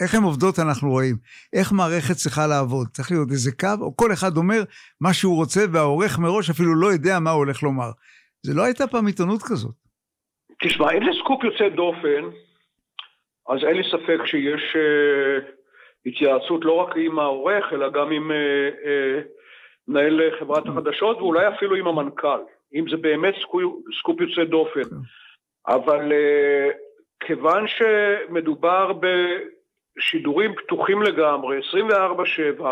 איך 0.02 0.14
הן 0.14 0.22
עובדות 0.22 0.58
אנחנו 0.58 0.90
רואים? 0.90 1.16
איך 1.58 1.72
מערכת 1.72 2.14
צריכה 2.22 2.46
לעבוד? 2.46 2.86
צריך 2.92 3.10
להיות 3.10 3.28
איזה 3.30 3.50
קו, 3.60 3.84
או 3.84 3.96
כל 3.96 4.12
אחד 4.12 4.36
אומר 4.36 4.60
מה 5.00 5.12
שהוא 5.14 5.36
רוצה, 5.36 5.60
והעורך 5.72 6.18
מראש 6.18 6.50
אפילו 6.50 6.74
לא 6.74 6.86
יודע 6.86 7.18
מה 7.20 7.30
הוא 7.30 7.38
הולך 7.38 7.62
לומר. 7.62 7.90
זה 8.42 8.52
לא 8.56 8.62
הייתה 8.64 8.86
פעם 8.86 9.06
עיתונות 9.06 9.42
כזאת. 9.42 9.74
תשמע, 10.62 10.92
אם 10.92 11.04
זה 11.04 11.18
סקופ 11.20 11.44
יוצא 11.44 11.68
דופן, 11.68 12.22
אז 13.48 13.58
אין 13.66 13.76
לי 13.76 13.82
ספק 13.92 14.26
שיש 14.26 14.76
אה, 14.76 15.48
התייעצות 16.06 16.64
לא 16.64 16.72
רק 16.72 16.96
עם 16.96 17.18
העורך, 17.18 17.64
אלא 17.72 17.90
גם 17.90 18.10
עם 18.10 18.30
אה, 18.30 18.36
אה, 18.86 19.20
מנהל 19.88 20.20
חברת 20.40 20.64
החדשות, 20.66 21.16
ואולי 21.16 21.48
אפילו 21.48 21.76
עם 21.76 21.86
המנכ"ל, 21.86 22.40
אם 22.74 22.84
זה 22.90 22.96
באמת 22.96 23.34
סקופ, 23.42 23.62
סקופ 23.98 24.20
יוצא 24.20 24.44
דופן. 24.44 24.88
אבל 25.68 26.12
אה, 26.12 26.70
כיוון 27.20 27.64
שמדובר 27.68 28.92
בשידורים 29.96 30.54
פתוחים 30.54 31.02
לגמרי, 31.02 31.58
24/7, 31.58 32.64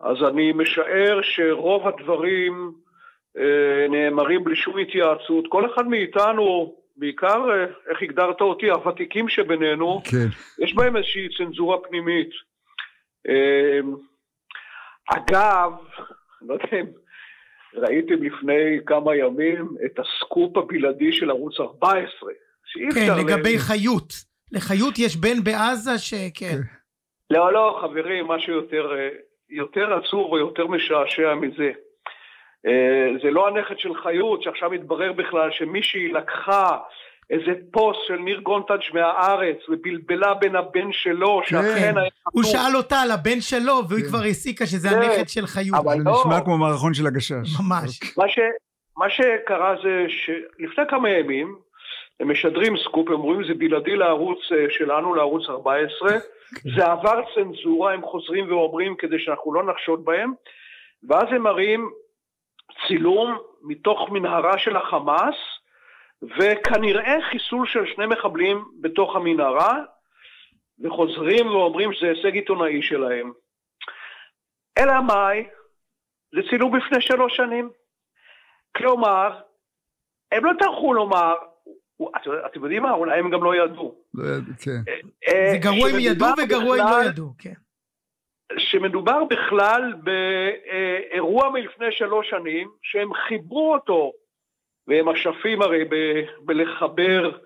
אז 0.00 0.16
אני 0.28 0.52
משער 0.52 1.20
שרוב 1.22 1.88
הדברים 1.88 2.72
אה, 3.38 3.86
נאמרים 3.88 4.44
בלי 4.44 4.56
שום 4.56 4.78
התייעצות. 4.78 5.44
כל 5.48 5.66
אחד 5.66 5.86
מאיתנו, 5.86 6.76
בעיקר, 6.96 7.50
אה, 7.50 7.66
איך 7.90 8.02
הגדרת 8.02 8.40
אותי, 8.40 8.70
הוותיקים 8.70 9.28
שבינינו, 9.28 10.02
כן. 10.04 10.64
יש 10.64 10.74
בהם 10.74 10.96
איזושהי 10.96 11.28
צנזורה 11.38 11.78
פנימית. 11.78 12.30
אה, 13.28 13.80
אגב, 15.06 15.72
לא 16.42 16.54
יודע 16.54 16.80
אם 16.80 16.86
ראיתם 17.74 18.22
לפני 18.22 18.78
כמה 18.86 19.16
ימים 19.16 19.68
את 19.84 19.98
הסקופ 19.98 20.56
הבלעדי 20.56 21.12
של 21.12 21.30
ערוץ 21.30 21.60
14, 21.60 22.32
שאי 22.68 22.82
כן, 22.94 23.00
אפשר... 23.00 23.14
ל- 23.14 23.18
לגבי 23.18 23.58
חיות. 23.58 24.12
לחיות 24.52 24.98
יש 24.98 25.16
בן 25.16 25.44
בעזה 25.44 25.98
שכן. 25.98 26.58
לא, 27.30 27.52
לא, 27.52 27.78
חברים, 27.82 28.26
משהו 28.26 28.52
יותר, 28.52 28.92
אה, 28.98 29.08
יותר 29.50 29.94
עצוב 29.94 30.32
או 30.32 30.38
יותר 30.38 30.66
משעשע 30.66 31.34
מזה. 31.34 31.70
אה, 32.66 33.08
זה 33.22 33.30
לא 33.30 33.48
הנכד 33.48 33.78
של 33.78 33.94
חיות, 34.02 34.42
שעכשיו 34.42 34.70
מתברר 34.70 35.12
בכלל 35.12 35.50
שמישהי 35.50 36.12
לקחה 36.12 36.78
איזה 37.30 37.52
פוסט 37.70 38.00
של 38.06 38.16
ניר 38.16 38.40
גונטז' 38.40 38.80
מהארץ, 38.94 39.56
ובלבלה 39.68 40.34
בין 40.34 40.56
הבן 40.56 40.92
שלו, 40.92 41.40
שאכן 41.44 41.98
היה 41.98 42.08
הוא 42.32 42.42
חתום. 42.42 42.52
שאל 42.52 42.76
אותה 42.76 43.00
על 43.00 43.10
הבן 43.10 43.40
שלו, 43.40 43.88
והיא 43.88 44.04
כן. 44.04 44.08
כבר 44.08 44.22
הסיקה 44.22 44.66
שזה 44.66 44.88
כן. 44.88 44.94
הנכד 44.94 45.28
של 45.28 45.46
חיות. 45.46 45.78
אבל 45.78 45.98
זה 45.98 46.04
לא. 46.04 46.12
נשמע 46.20 46.40
כמו 46.40 46.58
מערכון 46.58 46.94
של 46.94 47.06
הגשש. 47.06 47.32
ממש. 47.60 48.00
מה, 48.16 48.28
ש, 48.28 48.38
מה 48.96 49.10
שקרה 49.10 49.74
זה 49.82 50.06
שלפני 50.08 50.84
כמה 50.88 51.10
ימים 51.10 51.56
משדרים 52.24 52.76
סקופ, 52.76 53.08
הם 53.08 53.14
אומרים 53.14 53.44
זה 53.48 53.54
בלעדי 53.54 53.96
לערוץ 53.96 54.38
אה, 54.52 54.66
שלנו, 54.70 55.14
לערוץ 55.14 55.48
14, 55.48 56.10
זה 56.76 56.86
עבר 56.86 57.20
צנזורה, 57.34 57.92
הם 57.92 58.02
חוזרים 58.02 58.48
ואומרים 58.52 58.96
כדי 58.96 59.18
שאנחנו 59.18 59.54
לא 59.54 59.62
נחשוד 59.62 60.04
בהם, 60.04 60.32
ואז 61.08 61.26
הם 61.30 61.42
מראים 61.42 61.90
צילום 62.86 63.38
מתוך 63.62 64.10
מנהרה 64.10 64.58
של 64.58 64.76
החמאס, 64.76 65.34
וכנראה 66.22 67.16
חיסול 67.30 67.66
של 67.66 67.86
שני 67.86 68.06
מחבלים 68.06 68.64
בתוך 68.80 69.16
המנהרה, 69.16 69.78
וחוזרים 70.80 71.46
ואומרים 71.46 71.92
שזה 71.92 72.06
הישג 72.06 72.34
עיתונאי 72.34 72.82
שלהם. 72.82 73.32
אלא 74.78 74.94
מאי? 75.06 75.44
זה 76.34 76.40
צילום 76.50 76.76
לפני 76.76 77.00
שלוש 77.00 77.36
שנים. 77.36 77.70
כלומר, 78.76 79.40
הם 80.32 80.44
לא 80.44 80.52
טרחו 80.58 80.94
לומר, 80.94 81.34
אתם 82.46 82.62
יודעים 82.62 82.82
מה? 82.82 82.92
אולי 82.92 83.18
הם 83.18 83.30
גם 83.30 83.44
לא 83.44 83.56
ידעו. 83.56 83.94
לא 84.14 84.24
כן. 84.62 84.80
אה, 85.28 85.50
זה 85.52 85.58
גרוע 85.58 85.90
אם 85.90 85.96
ידעו 85.98 86.28
וגרוע 86.38 86.76
אם 86.76 86.90
לא 86.90 87.04
ידעו, 87.04 87.32
כן. 87.38 87.52
שמדובר 88.58 89.24
בכלל 89.24 89.94
באירוע 90.02 91.50
מלפני 91.50 91.92
שלוש 91.92 92.30
שנים, 92.30 92.68
שהם 92.82 93.14
חיברו 93.14 93.74
אותו, 93.74 94.12
והם 94.86 95.08
אשפים 95.08 95.62
הרי 95.62 95.84
ב- 95.84 96.24
בלחבר 96.40 97.38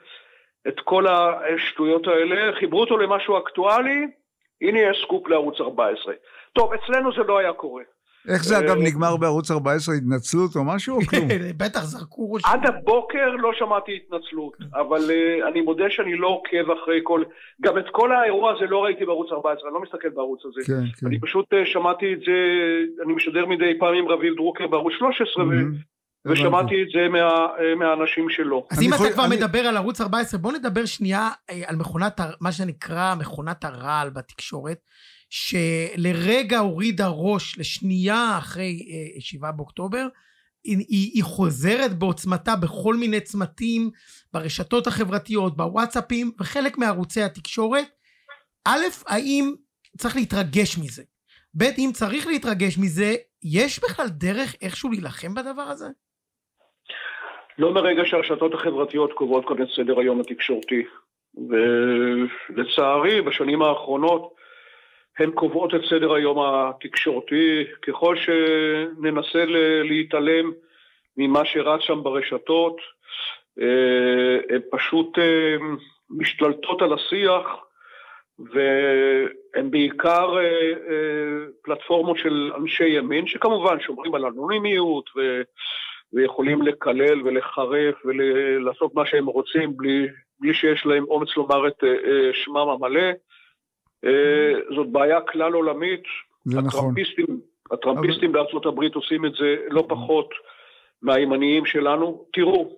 את 0.68 0.80
כל 0.80 1.06
השטויות 1.06 2.06
האלה, 2.06 2.52
חיברו 2.60 2.80
אותו 2.80 2.96
למשהו 2.96 3.38
אקטואלי, 3.38 4.06
הנה 4.62 4.78
יש 4.78 5.02
סקופ 5.02 5.28
לערוץ 5.28 5.60
14. 5.60 6.14
טוב, 6.52 6.72
אצלנו 6.72 7.12
זה 7.12 7.22
לא 7.22 7.38
היה 7.38 7.52
קורה. 7.52 7.82
איך 8.28 8.44
זה 8.44 8.58
אגב 8.58 8.76
אה, 8.76 8.82
נגמר 8.82 9.16
בערוץ 9.16 9.50
14? 9.50 9.94
התנצלות 9.94 10.56
או 10.56 10.64
משהו 10.64 10.96
או 10.96 11.00
כלום? 11.00 11.28
בטח 11.62 11.85
זרקו 11.85 12.32
ראש. 12.32 12.42
עד 12.44 12.66
הבוקר 12.66 13.30
לא 13.30 13.50
שמעתי 13.58 13.92
התנצלות, 13.96 14.56
אבל 14.74 15.00
uh, 15.00 15.48
אני 15.48 15.61
מודה 15.61 15.85
שאני 15.90 16.16
לא 16.16 16.28
עוקב 16.28 16.70
אחרי 16.70 17.00
כל... 17.02 17.22
גם 17.62 17.78
את 17.78 17.85
כל 17.92 18.12
האירוע 18.12 18.52
הזה 18.52 18.66
לא 18.66 18.85
ראיתי 18.85 19.04
בערוץ 19.04 19.32
14, 19.32 19.68
אני 19.68 19.74
לא 19.74 19.82
מסתכל 19.82 20.08
בערוץ 20.08 20.40
הזה. 20.44 20.61
כן, 20.66 21.00
כן. 21.00 21.06
אני 21.06 21.20
פשוט 21.20 21.46
uh, 21.52 21.56
שמעתי 21.64 22.12
את 22.12 22.18
זה, 22.18 22.32
אני 23.04 23.12
משדר 23.12 23.46
מדי 23.46 23.78
פעם 23.78 23.94
עם 23.94 24.08
רביב 24.08 24.35
דרוקר 24.35 24.66
בערוץ 24.66 24.92
13, 24.98 25.44
ו- 25.44 25.46
מהמם. 25.46 25.92
ושמעתי 26.26 26.82
את 26.82 26.88
זה 26.94 27.08
מה, 27.08 27.46
מהאנשים 27.76 28.28
שלו. 28.28 28.66
אז 28.70 28.82
אם 28.82 28.94
אתה 28.94 29.12
כבר 29.12 29.26
מדבר 29.30 29.58
על 29.58 29.76
ערוץ 29.76 30.00
14, 30.00 30.40
בוא 30.40 30.52
נדבר 30.52 30.85
שנייה 30.85 31.28
אה, 31.50 31.62
על 31.66 31.76
מכונת, 31.76 32.20
מה 32.40 32.52
שנקרא 32.52 33.14
מכונת 33.14 33.64
הרעל 33.64 34.11
בתקשורת, 34.11 34.78
שלרגע 35.34 36.58
הורידה 36.58 37.08
ראש 37.08 37.58
לשנייה 37.58 38.38
אחרי 38.38 38.86
אה, 38.90 39.20
7 39.20 39.50
באוקטובר, 39.50 40.06
היא, 40.64 40.76
היא, 40.76 41.10
היא 41.14 41.24
חוזרת 41.24 41.98
בעוצמתה 41.98 42.56
בכל 42.62 42.94
מיני 42.94 43.20
צמתים, 43.20 43.90
ברשתות 44.32 44.86
החברתיות, 44.86 45.56
בוואטסאפים, 45.56 46.30
וחלק 46.40 46.78
מערוצי 46.78 47.22
התקשורת. 47.22 47.84
א', 48.68 48.80
האם 49.06 49.54
צריך 49.98 50.16
להתרגש 50.16 50.78
מזה? 50.78 51.02
ב', 51.54 51.62
אם 51.78 51.90
צריך 51.94 52.26
להתרגש 52.26 52.78
מזה, 52.78 53.14
יש 53.44 53.80
בכלל 53.84 54.06
דרך 54.08 54.54
איכשהו 54.62 54.90
להילחם 54.90 55.34
בדבר 55.34 55.62
הזה? 55.62 55.86
לא 57.58 57.74
מרגע 57.74 58.02
שהרשתות 58.04 58.54
החברתיות 58.54 59.12
קובעות 59.12 59.44
כאן 59.48 59.62
את 59.62 59.68
סדר 59.76 59.98
היום 59.98 60.20
התקשורתי. 60.20 60.82
ולצערי, 61.34 63.22
בשנים 63.22 63.62
האחרונות 63.62 64.41
הן 65.18 65.31
קובעות 65.31 65.75
את 65.75 65.81
סדר 65.90 66.14
היום 66.14 66.38
התקשורתי. 66.40 67.64
ככל 67.83 68.16
שננסה 68.16 69.44
להתעלם 69.85 70.53
ממה 71.16 71.44
שרץ 71.44 71.81
שם 71.81 72.03
ברשתות, 72.03 72.77
אה, 73.61 74.55
הן 74.55 74.61
פשוט 74.70 75.18
אה, 75.18 75.57
משתלטות 76.11 76.83
על 76.83 76.92
השיח, 76.92 77.42
והן 78.38 79.70
בעיקר 79.70 80.38
אה, 80.38 80.72
פלטפורמות 81.62 82.18
של 82.18 82.53
אנשי 82.57 82.88
ימין, 82.88 83.27
שכמובן 83.27 83.81
שומרים 83.81 84.14
על 84.14 84.27
אנונימיות 84.27 85.11
ו... 85.16 85.42
ויכולים 86.14 86.62
לקלל 86.62 87.22
ולחרף 87.22 87.94
ולעשות 88.05 88.94
מה 88.94 89.07
שהם 89.07 89.27
רוצים 89.27 89.77
בלי, 89.77 90.07
בלי 90.40 90.55
שיש 90.55 90.87
להם 90.87 91.05
אומץ 91.09 91.37
לומר 91.37 91.68
את 91.68 91.85
שמם 92.33 92.68
המלא. 92.68 93.11
אה, 94.04 94.74
זאת 94.76 94.88
בעיה 94.88 95.20
כלל 95.20 95.52
עולמית. 95.52 96.02
זה 96.44 96.56
נכון. 96.60 96.68
הטראמפיסטים, 96.68 97.40
הטראמפיסטים 97.70 98.32
בארצות 98.32 98.66
הברית 98.66 98.94
עושים 98.94 99.26
את 99.26 99.32
זה 99.34 99.56
לא 99.70 99.84
פחות 99.88 100.30
מהימניים 101.02 101.66
שלנו. 101.66 102.24
תראו, 102.32 102.76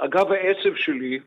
אגב 0.00 0.32
העצב 0.32 0.74
שלי 0.74 1.20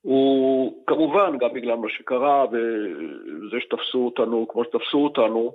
הוא 0.00 0.86
כמובן 0.86 1.38
גם 1.38 1.54
בגלל 1.54 1.76
מה 1.76 1.88
שקרה 1.88 2.44
וזה 2.52 3.60
שתפסו 3.60 4.04
אותנו 4.04 4.46
כמו 4.48 4.64
שתפסו 4.64 5.04
אותנו, 5.04 5.54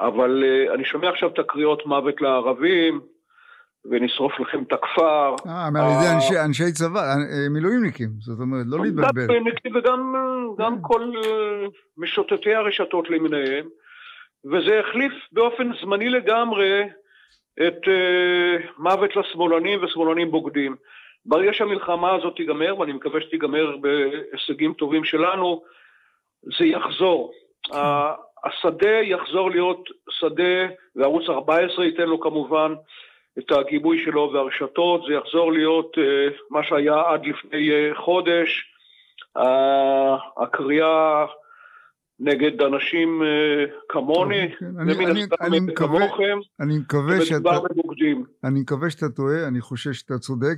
אבל 0.00 0.44
אה, 0.44 0.74
אני 0.74 0.84
שומע 0.84 1.08
עכשיו 1.08 1.30
את 1.30 1.38
הקריאות 1.38 1.86
מוות 1.86 2.20
לערבים, 2.20 3.00
ונשרוף 3.90 4.40
לכם 4.40 4.62
את 4.62 4.72
הכפר. 4.72 5.34
אה, 5.46 5.66
על 5.66 5.74
ידי 5.76 6.14
אנשי- 6.14 6.40
אנשי 6.44 6.72
צבא, 6.72 7.00
אה, 7.00 7.14
מילואימניקים, 7.50 8.08
זאת 8.20 8.40
אומרת, 8.40 8.64
לא 8.68 8.78
להתבלבל. 8.84 9.26
גם 9.38 9.48
נקי 9.48 9.68
וגם 9.78 10.14
גם 10.58 10.76
כל 10.82 11.02
אה, 11.24 11.66
משוטטי 11.98 12.54
הרשתות 12.54 13.10
למיניהם, 13.10 13.66
וזה 14.52 14.80
החליף 14.80 15.12
באופן 15.32 15.70
זמני 15.82 16.08
לגמרי 16.10 16.82
את 17.66 17.88
אה, 17.88 18.56
מוות 18.78 19.16
לשמאלנים 19.16 19.84
ושמאלנים 19.84 20.30
בוגדים. 20.30 20.76
ברגע 21.26 21.52
שהמלחמה 21.52 22.14
הזאת 22.14 22.36
תיגמר, 22.36 22.78
ואני 22.78 22.92
מקווה 22.92 23.20
שתיגמר 23.20 23.76
בהישגים 23.76 24.72
טובים 24.72 25.04
שלנו, 25.04 25.62
זה 26.58 26.66
יחזור. 26.66 27.32
ה- 27.74 28.12
השדה 28.44 28.90
יחזור 29.02 29.50
להיות 29.50 29.80
שדה, 30.10 30.66
וערוץ 30.96 31.28
14 31.28 31.84
ייתן 31.84 32.02
לו 32.06 32.20
כמובן 32.20 32.74
את 33.38 33.52
הגיבוי 33.52 34.02
שלו 34.04 34.30
והרשתות, 34.34 35.00
זה 35.08 35.14
יחזור 35.14 35.52
להיות 35.52 35.92
אה, 35.98 36.02
מה 36.50 36.60
שהיה 36.68 37.02
עד 37.12 37.20
לפני 37.26 37.70
אה, 37.70 37.90
חודש, 38.04 38.64
אה, 39.36 40.14
הקריאה 40.42 41.24
נגד 42.20 42.62
אנשים 42.62 43.22
אה, 43.22 43.64
כמוני, 43.88 44.40
אני- 44.80 44.92
ומן 44.94 45.10
אני- 45.10 45.22
הסתם 45.22 45.72
כמוכם. 45.74 46.38
אני 46.60 46.78
מקווה 48.60 48.90
שאתה 48.90 49.08
טועה, 49.08 49.48
אני 49.48 49.60
חושב 49.60 49.92
שאתה 49.92 50.18
צודק. 50.18 50.56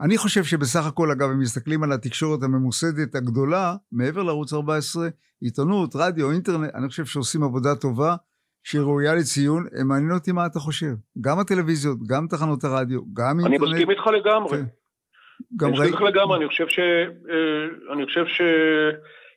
אני 0.00 0.16
חושב 0.18 0.44
שבסך 0.44 0.86
הכל, 0.86 1.10
אגב, 1.10 1.28
אם 1.30 1.38
מסתכלים 1.40 1.82
על 1.82 1.92
התקשורת 1.92 2.42
הממוסדת 2.42 3.14
הגדולה, 3.14 3.74
מעבר 3.92 4.22
לערוץ 4.22 4.52
14, 4.52 5.08
עיתונות, 5.40 5.90
רדיו, 5.96 6.30
אינטרנט, 6.30 6.74
אני 6.74 6.88
חושב 6.88 7.04
שעושים 7.04 7.42
עבודה 7.42 7.74
טובה, 7.74 8.14
שהיא 8.64 8.80
ראויה 8.80 9.14
לציון. 9.14 9.66
מעניין 9.84 10.12
אותי 10.12 10.32
מה 10.32 10.46
אתה 10.46 10.58
חושב. 10.58 10.94
גם 11.20 11.38
הטלוויזיות, 11.38 11.98
גם 12.08 12.26
תחנות 12.30 12.64
הרדיו, 12.64 13.00
גם 13.12 13.40
אני 13.40 13.52
אינטרנט. 13.52 13.72
מסכים 13.72 13.90
איתך 13.90 14.06
לגמרי. 14.06 14.58
כן. 14.58 14.64
גם 15.56 15.68
אני 15.68 15.76
מסכים 15.76 15.92
איתך 15.92 16.00
לגמרי, 16.00 16.36
אני 16.38 16.48
חושב 16.48 16.68
ש... 16.68 16.78
אה, 16.78 17.94
אני 17.94 18.06
חושב 18.06 18.26
ש... 18.26 18.40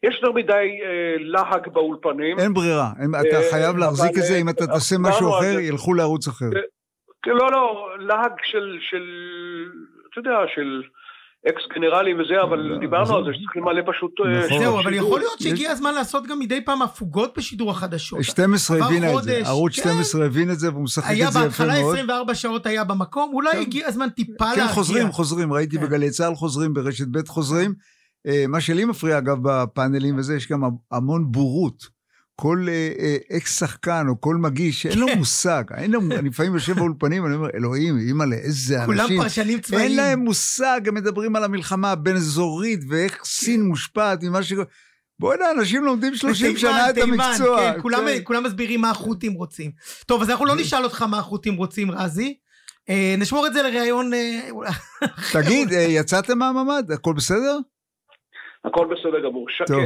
יש 0.04 0.16
יותר 0.16 0.32
מדי 0.32 0.80
אה, 0.86 1.16
להג 1.20 1.70
באולפנים. 1.74 2.40
אין 2.40 2.54
ברירה, 2.54 2.92
אין, 3.02 3.12
אתה 3.22 3.38
אה, 3.38 3.52
חייב 3.52 3.78
להחזיק 3.78 4.18
את 4.18 4.24
זה, 4.24 4.34
אה, 4.34 4.42
אם 4.42 4.50
אתה 4.50 4.68
תעשה 4.68 4.96
משהו 5.00 5.30
אחר, 5.30 5.54
זה. 5.56 5.62
ילכו 5.62 5.94
לערוץ 5.94 6.28
אחר. 6.28 6.50
לא, 7.28 7.52
לא, 7.52 7.90
להג 8.00 8.32
של, 8.44 8.78
של, 8.80 9.04
אתה 10.10 10.20
יודע, 10.20 10.38
של 10.56 10.84
אקס 11.50 11.62
גנרלים 11.76 12.20
וזה, 12.20 12.42
אבל 12.44 12.78
דיברנו. 12.80 13.16
על 13.16 13.24
זה 13.24 13.30
שצריך 13.34 13.58
למלא 13.58 13.82
פשוט... 13.92 14.12
אה, 14.26 14.46
נכון. 14.46 14.60
זהו, 14.60 14.80
אבל 14.80 14.92
שידור. 14.92 15.08
יכול 15.08 15.20
להיות 15.20 15.40
שהגיע 15.40 15.72
הזמן 15.72 15.94
לעשות 15.94 16.28
גם 16.28 16.40
מדי 16.40 16.66
פעם 16.66 16.82
הפוגות 16.82 17.38
בשידור 17.38 17.72
החדשות. 17.72 18.24
12 18.24 18.78
עבר 18.78 18.86
הבינה 18.86 19.18
את 19.18 19.24
זה, 19.24 19.42
ערוץ 19.46 19.76
כן. 19.76 19.82
12 19.82 20.26
הבין 20.26 20.52
את 20.52 20.60
זה 20.60 20.70
והוא 20.70 20.84
משחק 20.84 21.10
היה 21.10 21.28
את 21.28 21.34
זה 21.34 21.40
יפה 21.40 21.48
בהתחלה 21.48 21.82
מאוד. 21.82 21.96
24 21.96 22.36
שעות 22.36 22.66
היה 22.66 22.84
במקום, 22.84 23.32
אולי 23.34 23.52
כן. 23.52 23.60
הגיע 23.60 23.88
הזמן 23.88 24.10
טיפה 24.10 24.46
להרגיע. 24.46 24.68
כן, 24.68 24.74
חוזרים, 24.74 25.12
חוזרים, 25.12 25.54
ראיתי 25.54 25.78
כן. 25.78 25.84
בגלי 25.86 26.10
צה"ל 26.10 26.36
חוזרים, 26.36 26.74
ברשת 26.74 27.08
ב' 27.08 27.28
חוזרים. 27.28 27.74
אה, 28.28 28.46
מה 28.48 28.62
שלי 28.62 28.86
מפריע, 28.86 29.18
אגב, 29.18 29.38
בפאנלים 29.44 30.18
וזה, 30.18 30.36
יש 30.36 30.52
גם 30.52 30.62
המון 30.92 31.32
בורות. 31.32 32.01
כל 32.42 32.66
אה, 32.70 32.92
אה, 33.00 33.38
אקס 33.38 33.60
שחקן 33.60 34.06
או 34.10 34.22
כל 34.22 34.36
מגיש, 34.36 34.86
אין 34.86 35.00
לו 35.00 35.08
כן. 35.08 35.18
מושג. 35.18 35.64
אין 35.78 35.92
לו, 35.92 36.00
אני 36.20 36.30
לפעמים 36.30 36.54
יושב 36.54 36.74
באולפנים, 36.74 37.26
אני 37.26 37.36
אומר, 37.36 37.50
אלוהים, 37.54 37.98
אימא'לה, 37.98 38.36
איזה 38.36 38.78
כולם 38.86 39.00
אנשים. 39.00 39.22
פרשנים 39.22 39.60
צבאיים. 39.60 39.86
אין 39.86 39.96
להם 39.96 40.20
מושג, 40.20 40.82
הם 40.88 40.96
מדברים 40.96 41.36
על 41.36 41.44
המלחמה 41.44 41.92
הבין-אזורית 41.92 42.80
ואיך 42.90 43.20
סין 43.24 43.62
מושפעת 43.62 44.24
ממה 44.24 44.44
ש... 44.44 44.54
בוא'נה, 45.20 45.52
אנשים 45.52 45.84
לומדים 45.86 46.16
30 46.16 46.48
תימן, 46.48 46.60
שנה 46.60 46.90
את 46.90 46.98
המקצוע. 46.98 47.74
כן, 47.74 47.82
כולם, 47.82 48.04
כן. 48.06 48.20
כולם 48.24 48.44
מסבירים 48.44 48.82
מה 48.82 48.90
החות'ים 48.90 49.34
רוצים. 49.34 49.72
טוב, 50.06 50.22
אז 50.22 50.30
אנחנו 50.30 50.46
לא 50.46 50.56
נשאל 50.56 50.84
אותך 50.84 51.02
מה 51.02 51.18
החות'ים 51.18 51.56
רוצים, 51.56 51.92
רזי. 51.92 52.38
אה, 52.90 53.16
נשמור 53.18 53.48
את 53.48 53.54
זה 53.54 53.62
לראיון... 53.62 54.12
תגיד, 55.34 55.68
יצאתם 55.72 56.38
מהממ"ד? 56.38 56.92
הכל 56.92 57.14
בסדר? 57.14 57.58
הכל 58.66 58.86
בסדר 58.86 59.30
גמור, 59.30 59.46
שקט. 59.50 59.68
טוב, 59.68 59.84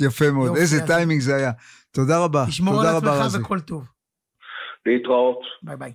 יפה 0.00 0.30
מאוד. 0.30 0.46
יופי, 0.46 0.60
איזה 0.60 0.86
טיימינג 0.86 1.20
זה 1.20 1.36
היה. 1.36 1.50
תודה 1.96 2.24
רבה. 2.24 2.44
תשמור 2.48 2.74
על 2.74 2.86
תודה 2.86 2.96
רבה, 2.96 3.26
עצמך. 3.26 3.44
וכל 3.44 3.60
טוב. 3.60 3.84
להתראות. 4.86 5.38
ביי 5.62 5.76
ביי. 5.76 5.92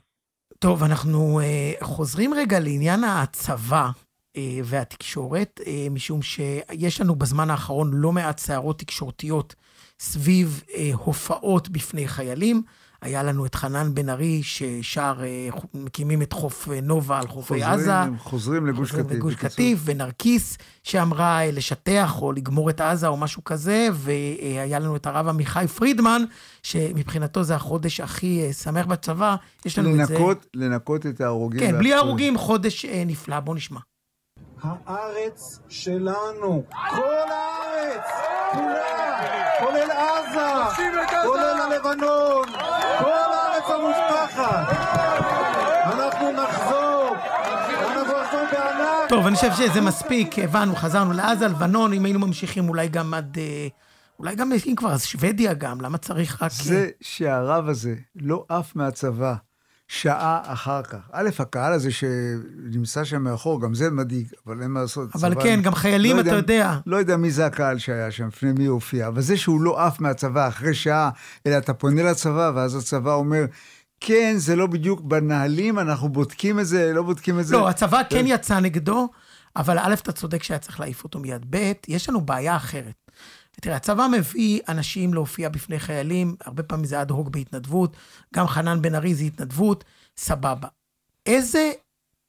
טוב, 0.60 0.84
אנחנו 0.84 1.40
אה, 1.40 1.74
חוזרים 1.82 2.34
רגע 2.34 2.60
לעניין 2.60 3.04
הצבא 3.04 3.90
אה, 4.38 4.60
והתקשורת, 4.64 5.60
אה, 5.68 5.88
משום 5.92 6.22
שיש 6.22 7.02
לנו 7.02 7.16
בזמן 7.16 7.50
האחרון 7.50 7.92
לא 7.94 8.12
מעט 8.12 8.38
סערות 8.38 8.80
תקשורתיות 8.80 9.56
סביב 10.00 10.64
אה, 10.76 10.90
הופעות 10.94 11.70
בפני 11.70 12.08
חיילים. 12.08 12.64
היה 13.02 13.24
לנו 13.24 13.46
את 13.46 13.56
חנן 13.56 13.94
בן 13.94 14.10
ארי 14.10 14.44
ששר, 14.44 15.14
אה, 15.24 15.50
מקימים 15.74 16.22
את 16.22 16.34
חוף 16.34 16.70
אה, 16.72 16.82
נובה 16.82 17.20
על 17.20 17.28
חופי 17.28 17.54
חוזרים- 17.54 17.70
עזה. 17.80 17.92
חוזרים 18.20 18.66
לגוש 18.68 18.90
חוזרים 18.90 19.06
קטיף. 19.08 19.18
לגוש. 19.18 19.36
קטיף, 19.36 19.80
ונרקיס 19.86 20.58
שאמרה 20.84 21.46
אה, 21.46 21.52
לשטח 21.52 22.22
או 22.22 22.32
לגמור 22.32 22.70
את 22.70 22.82
עזה 22.82 23.08
או 23.08 23.18
משהו 23.18 23.44
כזה, 23.44 23.88
והיה 23.94 24.80
לנו 24.80 24.96
את 24.96 25.06
הרב 25.08 25.28
עמיחי 25.28 25.66
פרידמן, 25.78 26.22
שמבחינתו 26.64 27.44
זה 27.44 27.56
החודש 27.56 28.00
הכי 28.00 28.54
שמח 28.54 28.86
בצבא. 28.86 29.36
יש 29.66 29.80
לנו 29.80 29.90
את 30.02 30.08
זה. 30.08 30.14
לנקות, 30.14 30.46
לנקות 30.54 31.06
את 31.06 31.22
ההרוגים. 31.22 31.60
כן, 31.60 31.66
בלי 31.78 31.90
והפצועים. 31.92 31.98
הרוגים, 32.08 32.38
חודש 32.38 32.86
נפלא. 32.86 33.40
בואו 33.40 33.56
נשמע. 33.56 33.80
הארץ 34.64 35.60
שלנו, 35.70 36.64
כל 36.90 37.02
הארץ, 37.30 38.04
כולה, 38.52 39.18
כולל 39.60 39.92
עזה, 39.92 40.84
כולל 41.26 41.42
הלבנון. 41.62 42.46
אנחנו 44.56 46.32
נחזור, 46.32 47.16
אנחנו 47.80 48.22
נחזור 48.22 48.42
בענק. 48.52 49.10
טוב, 49.10 49.28
אני 49.28 49.36
חושב 49.36 49.52
שזה 49.54 49.82
מספיק, 49.82 50.40
הבנו, 50.40 50.76
חזרנו 50.76 51.14
לעזה, 51.14 51.48
לבנון, 51.48 51.94
אם 51.94 52.06
היינו 52.06 52.20
ממשיכים 52.20 52.70
אולי 52.70 52.88
גם 52.88 53.14
עד... 53.14 53.38
אה, 53.40 53.68
אולי 54.20 54.36
גם, 54.36 54.52
אם 54.68 54.74
כבר, 54.76 54.92
אז 54.94 55.04
שוודיה 55.06 55.54
גם, 55.54 55.82
למה 55.82 55.98
צריך 55.98 56.36
רק... 56.44 56.52
אה, 56.52 56.64
זה 56.64 56.90
שהרב 57.02 57.70
הזה 57.70 57.96
לא 58.16 58.46
עף 58.50 58.76
מהצבא 58.76 59.34
שעה 59.88 60.40
אחר 60.44 60.82
כך. 60.84 60.98
א', 61.12 61.30
הקהל 61.40 61.74
הזה 61.74 61.90
שנמצא 61.92 63.04
שם 63.04 63.22
מאחור, 63.24 63.62
גם 63.62 63.74
זה 63.74 63.90
מדאיג, 63.90 64.28
אבל 64.48 64.62
אין 64.62 64.72
מה 64.72 64.82
לעשות. 64.82 65.10
אבל 65.16 65.34
צבא- 65.34 65.44
כן, 65.44 65.60
גם 65.64 65.76
חיילים, 65.76 66.16
לא 66.16 66.22
אתה 66.22 66.30
יודע. 66.36 66.78
לא 66.86 66.98
יודע 66.98 67.18
מי 67.18 67.32
זה 67.32 67.46
הקהל 67.46 67.78
שהיה 67.78 68.12
שם, 68.12 68.28
לפני 68.28 68.52
מי 68.52 68.66
הופיע, 68.66 69.08
אבל 69.08 69.22
זה 69.22 69.38
שהוא 69.38 69.62
לא 69.62 69.86
עף 69.86 70.00
מהצבא 70.00 70.48
אחרי 70.48 70.74
שעה, 70.74 71.10
אלא 71.48 71.58
אתה 71.58 71.74
פונה 71.74 72.04
לצבא, 72.04 72.52
ואז 72.56 72.76
הצבא 72.76 73.14
אומר, 73.14 73.46
כן, 74.02 74.34
זה 74.38 74.56
לא 74.56 74.68
בדיוק 74.68 75.02
בנהלים, 75.02 75.80
אנחנו 75.80 76.10
בודקים 76.10 76.60
את 76.60 76.68
זה, 76.68 76.94
לא 76.94 77.02
בודקים 77.02 77.40
את 77.40 77.46
זה. 77.46 77.56
לא, 77.56 77.70
הצבא 77.70 78.02
כן 78.10 78.26
יצא 78.28 78.60
נגדו, 78.60 79.10
אבל 79.56 79.80
א', 79.80 79.94
אתה 79.94 80.12
צודק 80.12 80.44
שהיה 80.44 80.60
צריך 80.60 80.80
להעיף 80.80 81.04
אותו 81.04 81.20
מיד. 81.20 81.46
ב', 81.50 81.72
יש 81.88 82.10
לנו 82.10 82.22
בעיה 82.22 82.56
אחרת. 82.56 83.12
תראה, 83.62 83.76
הצבא 83.76 84.08
מביא 84.18 84.60
אנשים 84.70 85.14
להופיע 85.14 85.50
בפני 85.50 85.80
חיילים, 85.80 86.36
הרבה 86.46 86.64
פעמים 86.64 86.86
זה 86.86 87.02
אד 87.02 87.12
הוק 87.12 87.30
בהתנדבות, 87.30 87.98
גם 88.36 88.48
חנן 88.48 88.82
בן 88.82 88.96
ארי 88.96 89.16
זה 89.16 89.24
התנדבות, 89.24 89.84
סבבה. 90.18 90.68
איזה 91.26 91.72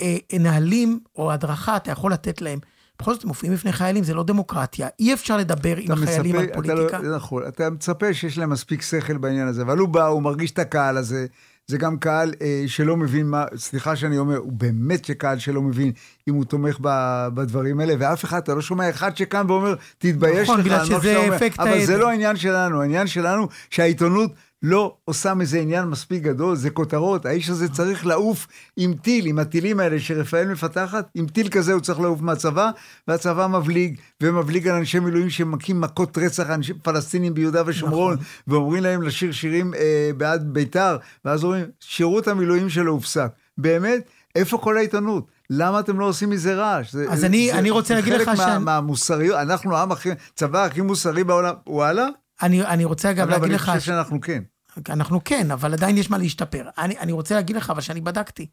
אה, 0.02 0.16
נהלים 0.40 1.00
או 1.16 1.32
הדרכה 1.32 1.76
אתה 1.76 1.90
יכול 1.90 2.12
לתת 2.12 2.42
להם? 2.42 2.58
בכל 2.98 3.14
זאת, 3.14 3.22
הם 3.22 3.28
מופיעים 3.28 3.54
בפני 3.54 3.72
חיילים, 3.72 4.04
זה 4.04 4.14
לא 4.14 4.22
דמוקרטיה. 4.22 4.88
אי 5.00 5.14
אפשר 5.14 5.36
לדבר 5.36 5.76
עם 5.76 5.84
אתה 5.84 5.92
החיילים 5.92 6.36
על 6.36 6.42
מצפה, 6.42 6.52
אתה 6.52 6.62
פוליטיקה. 6.62 6.98
לא, 6.98 7.16
נכון, 7.16 7.42
אתה 7.48 7.70
מצפה 7.70 8.14
שיש 8.14 8.38
להם 8.38 8.50
מספיק 8.50 8.82
שכל 8.82 9.16
בעניין 9.16 9.48
הזה, 9.48 9.62
אבל 9.62 9.78
הוא 9.78 9.88
בא, 9.88 10.06
הוא 10.06 10.22
מרגיש 10.22 10.50
את 10.50 10.58
הקהל 10.58 10.96
הזה, 10.96 11.26
זה 11.72 11.78
גם 11.78 11.98
קהל 11.98 12.34
אה, 12.42 12.64
שלא 12.66 12.96
מבין 12.96 13.26
מה, 13.26 13.44
סליחה 13.56 13.96
שאני 13.96 14.18
אומר, 14.18 14.36
הוא 14.36 14.52
באמת 14.52 15.04
שקהל 15.04 15.38
שלא 15.38 15.62
מבין 15.62 15.92
אם 16.28 16.34
הוא 16.34 16.44
תומך 16.44 16.78
ב, 16.80 16.88
בדברים 17.34 17.80
האלה, 17.80 17.94
ואף 17.98 18.24
אחד, 18.24 18.38
אתה 18.38 18.54
לא 18.54 18.62
שומע 18.62 18.90
אחד 18.90 19.16
שקם 19.16 19.44
ואומר, 19.48 19.74
תתבייש 19.98 20.48
נכון, 20.48 20.60
לך 20.60 20.66
בגלל 20.66 20.80
על 20.80 20.80
מה 20.80 20.86
שזה 20.86 21.12
שאתה 21.12 21.24
אומר." 21.24 21.36
אפקט 21.36 21.60
אבל. 21.60 21.84
זה 21.84 21.98
לא 21.98 22.08
העניין 22.08 22.36
שלנו, 22.36 22.80
העניין 22.80 23.06
שלנו 23.06 23.48
שהעיתונות 23.70 24.32
לא 24.62 24.96
עושה 25.04 25.34
מזה 25.34 25.58
עניין 25.58 25.84
מספיק 25.84 26.22
גדול, 26.22 26.56
זה 26.56 26.70
כותרות, 26.70 27.26
האיש 27.26 27.50
הזה 27.50 27.68
צריך 27.68 28.06
לעוף 28.06 28.46
עם 28.76 28.94
טיל, 28.94 29.26
עם 29.26 29.38
הטילים 29.38 29.80
האלה 29.80 30.00
שרפאל 30.00 30.48
מפתחת, 30.48 31.08
עם 31.14 31.26
טיל 31.26 31.48
כזה 31.48 31.72
הוא 31.72 31.80
צריך 31.80 32.00
לעוף 32.00 32.20
מהצבא, 32.20 32.70
והצבא 33.08 33.46
מבליג, 33.46 33.98
ומבליג 34.22 34.68
על 34.68 34.74
אנשי 34.76 34.98
מילואים 34.98 35.30
שמכים 35.30 35.80
מכות 35.80 36.18
רצח 36.18 36.50
אנשי 36.50 36.72
פלסטינים 36.74 37.34
ביהודה 37.34 37.62
ושומרון, 37.66 38.14
נכון. 38.14 38.24
ואומרים 38.46 38.82
להם 38.82 39.02
לשיר 39.02 39.32
שירים 39.32 39.74
אה, 39.74 40.10
בעד 40.16 40.44
בית"ר, 40.52 40.96
ואז 41.24 41.44
אומרים, 41.44 41.64
שירות 41.80 42.28
המילואים 42.28 42.68
שלו 42.68 42.92
הופסק. 42.92 43.28
באמת, 43.58 44.02
איפה 44.34 44.58
כל 44.58 44.76
העיתונות? 44.76 45.26
למה 45.50 45.80
אתם 45.80 46.00
לא 46.00 46.04
עושים 46.04 46.30
מזה 46.30 46.54
רעש? 46.54 46.92
זה, 46.92 47.06
אז 47.10 47.24
אני- 47.24 47.50
זה, 47.52 47.58
אני 47.58 47.70
רוצה 47.70 47.88
זה 47.88 47.94
להגיד 47.94 48.12
לך 48.12 48.20
חלק 48.20 48.28
מה, 48.28 48.36
שאני- 48.36 48.64
מהמוסריות, 48.64 49.36
אנחנו 49.38 49.76
העם 49.76 49.92
הכי, 49.92 50.08
צבא 50.34 50.64
הכי 50.64 50.80
מוסרי 50.80 51.24
בעולם, 51.24 51.54
וואלה? 51.66 52.06
אני, 52.42 52.62
אני 52.66 52.84
רוצה 52.84 53.10
אגב, 53.10 53.28
להגיד 53.28 53.44
אני 53.44 53.54
לך... 53.54 53.64
חושב 53.68 53.80
שאנחנו 53.80 54.20
כן. 54.20 54.42
אנחנו 54.88 55.20
כן, 55.24 55.50
אבל 55.50 55.72
עדיין 55.72 55.98
יש 55.98 56.10
מה 56.10 56.18
להשתפר. 56.18 56.68
אני, 56.78 56.98
אני 56.98 57.12
רוצה 57.12 57.34
להגיד 57.34 57.56
לך, 57.56 57.70
אבל 57.70 57.80
שאני 57.80 58.00
בדקתי, 58.00 58.46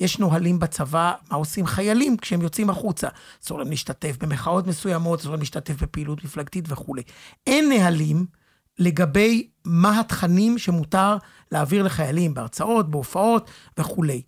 יש 0.00 0.18
נהלים 0.18 0.58
בצבא, 0.58 1.12
מה 1.30 1.36
עושים 1.36 1.66
חיילים 1.66 2.16
כשהם 2.16 2.42
יוצאים 2.42 2.70
החוצה. 2.70 3.08
אסור 3.44 3.58
להם 3.58 3.70
להשתתף 3.70 4.16
במחאות 4.20 4.66
מסוימות, 4.66 5.20
אסור 5.20 5.30
להם 5.30 5.40
להשתתף 5.40 5.82
בפעילות 5.82 6.24
מפלגתית 6.24 6.64
וכולי. 6.68 7.02
אין 7.46 7.68
נהלים 7.68 8.26
לגבי 8.78 9.48
מה 9.64 10.00
התכנים 10.00 10.58
שמותר 10.58 11.16
להעביר 11.52 11.82
לחיילים 11.82 12.34
בהרצאות, 12.34 12.90
בהופעות 12.90 13.50
וכולי. 13.78 14.22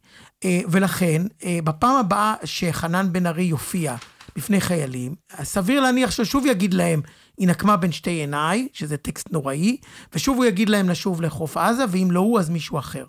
אה, 0.44 0.60
ולכן, 0.70 1.22
אה, 1.44 1.58
בפעם 1.64 1.96
הבאה 1.96 2.34
שחנן 2.44 3.12
בן 3.12 3.26
ארי 3.26 3.42
יופיע 3.42 3.96
בפני 4.36 4.60
חיילים, 4.60 5.14
סביר 5.42 5.80
להניח 5.80 6.10
ששוב 6.10 6.46
יגיד 6.46 6.74
להם, 6.74 7.02
היא 7.42 7.48
נקמה 7.48 7.76
בין 7.76 7.92
שתי 7.92 8.10
עיניי, 8.10 8.68
שזה 8.72 8.96
טקסט 8.96 9.32
נוראי, 9.32 9.76
ושוב 10.14 10.36
הוא 10.36 10.44
יגיד 10.44 10.68
להם 10.68 10.88
לשוב 10.88 11.22
לחוף 11.22 11.56
עזה, 11.56 11.84
ואם 11.88 12.08
לא 12.10 12.20
הוא, 12.20 12.40
אז 12.40 12.50
מישהו 12.50 12.78
אחר. 12.78 13.04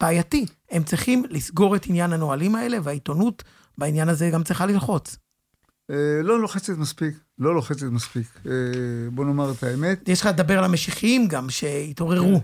בעייתי. 0.00 0.46
הם 0.70 0.82
צריכים 0.82 1.24
לסגור 1.30 1.76
את 1.76 1.86
עניין 1.86 2.12
הנהלים 2.12 2.54
האלה, 2.54 2.78
והעיתונות 2.82 3.42
בעניין 3.78 4.08
הזה 4.08 4.30
גם 4.30 4.42
צריכה 4.42 4.66
ללחוץ. 4.66 5.16
אה, 5.90 6.20
לא 6.22 6.40
לוחצת 6.40 6.78
מספיק, 6.78 7.14
לא 7.38 7.54
לוחצת 7.54 7.86
מספיק. 7.86 8.26
אה, 8.46 8.52
בוא 9.10 9.24
נאמר 9.24 9.50
את 9.50 9.62
האמת. 9.62 10.08
יש 10.08 10.20
לך 10.20 10.26
לדבר 10.26 10.58
על 10.58 10.64
המשיחיים 10.64 11.28
גם, 11.28 11.50
שהתעוררו. 11.50 12.40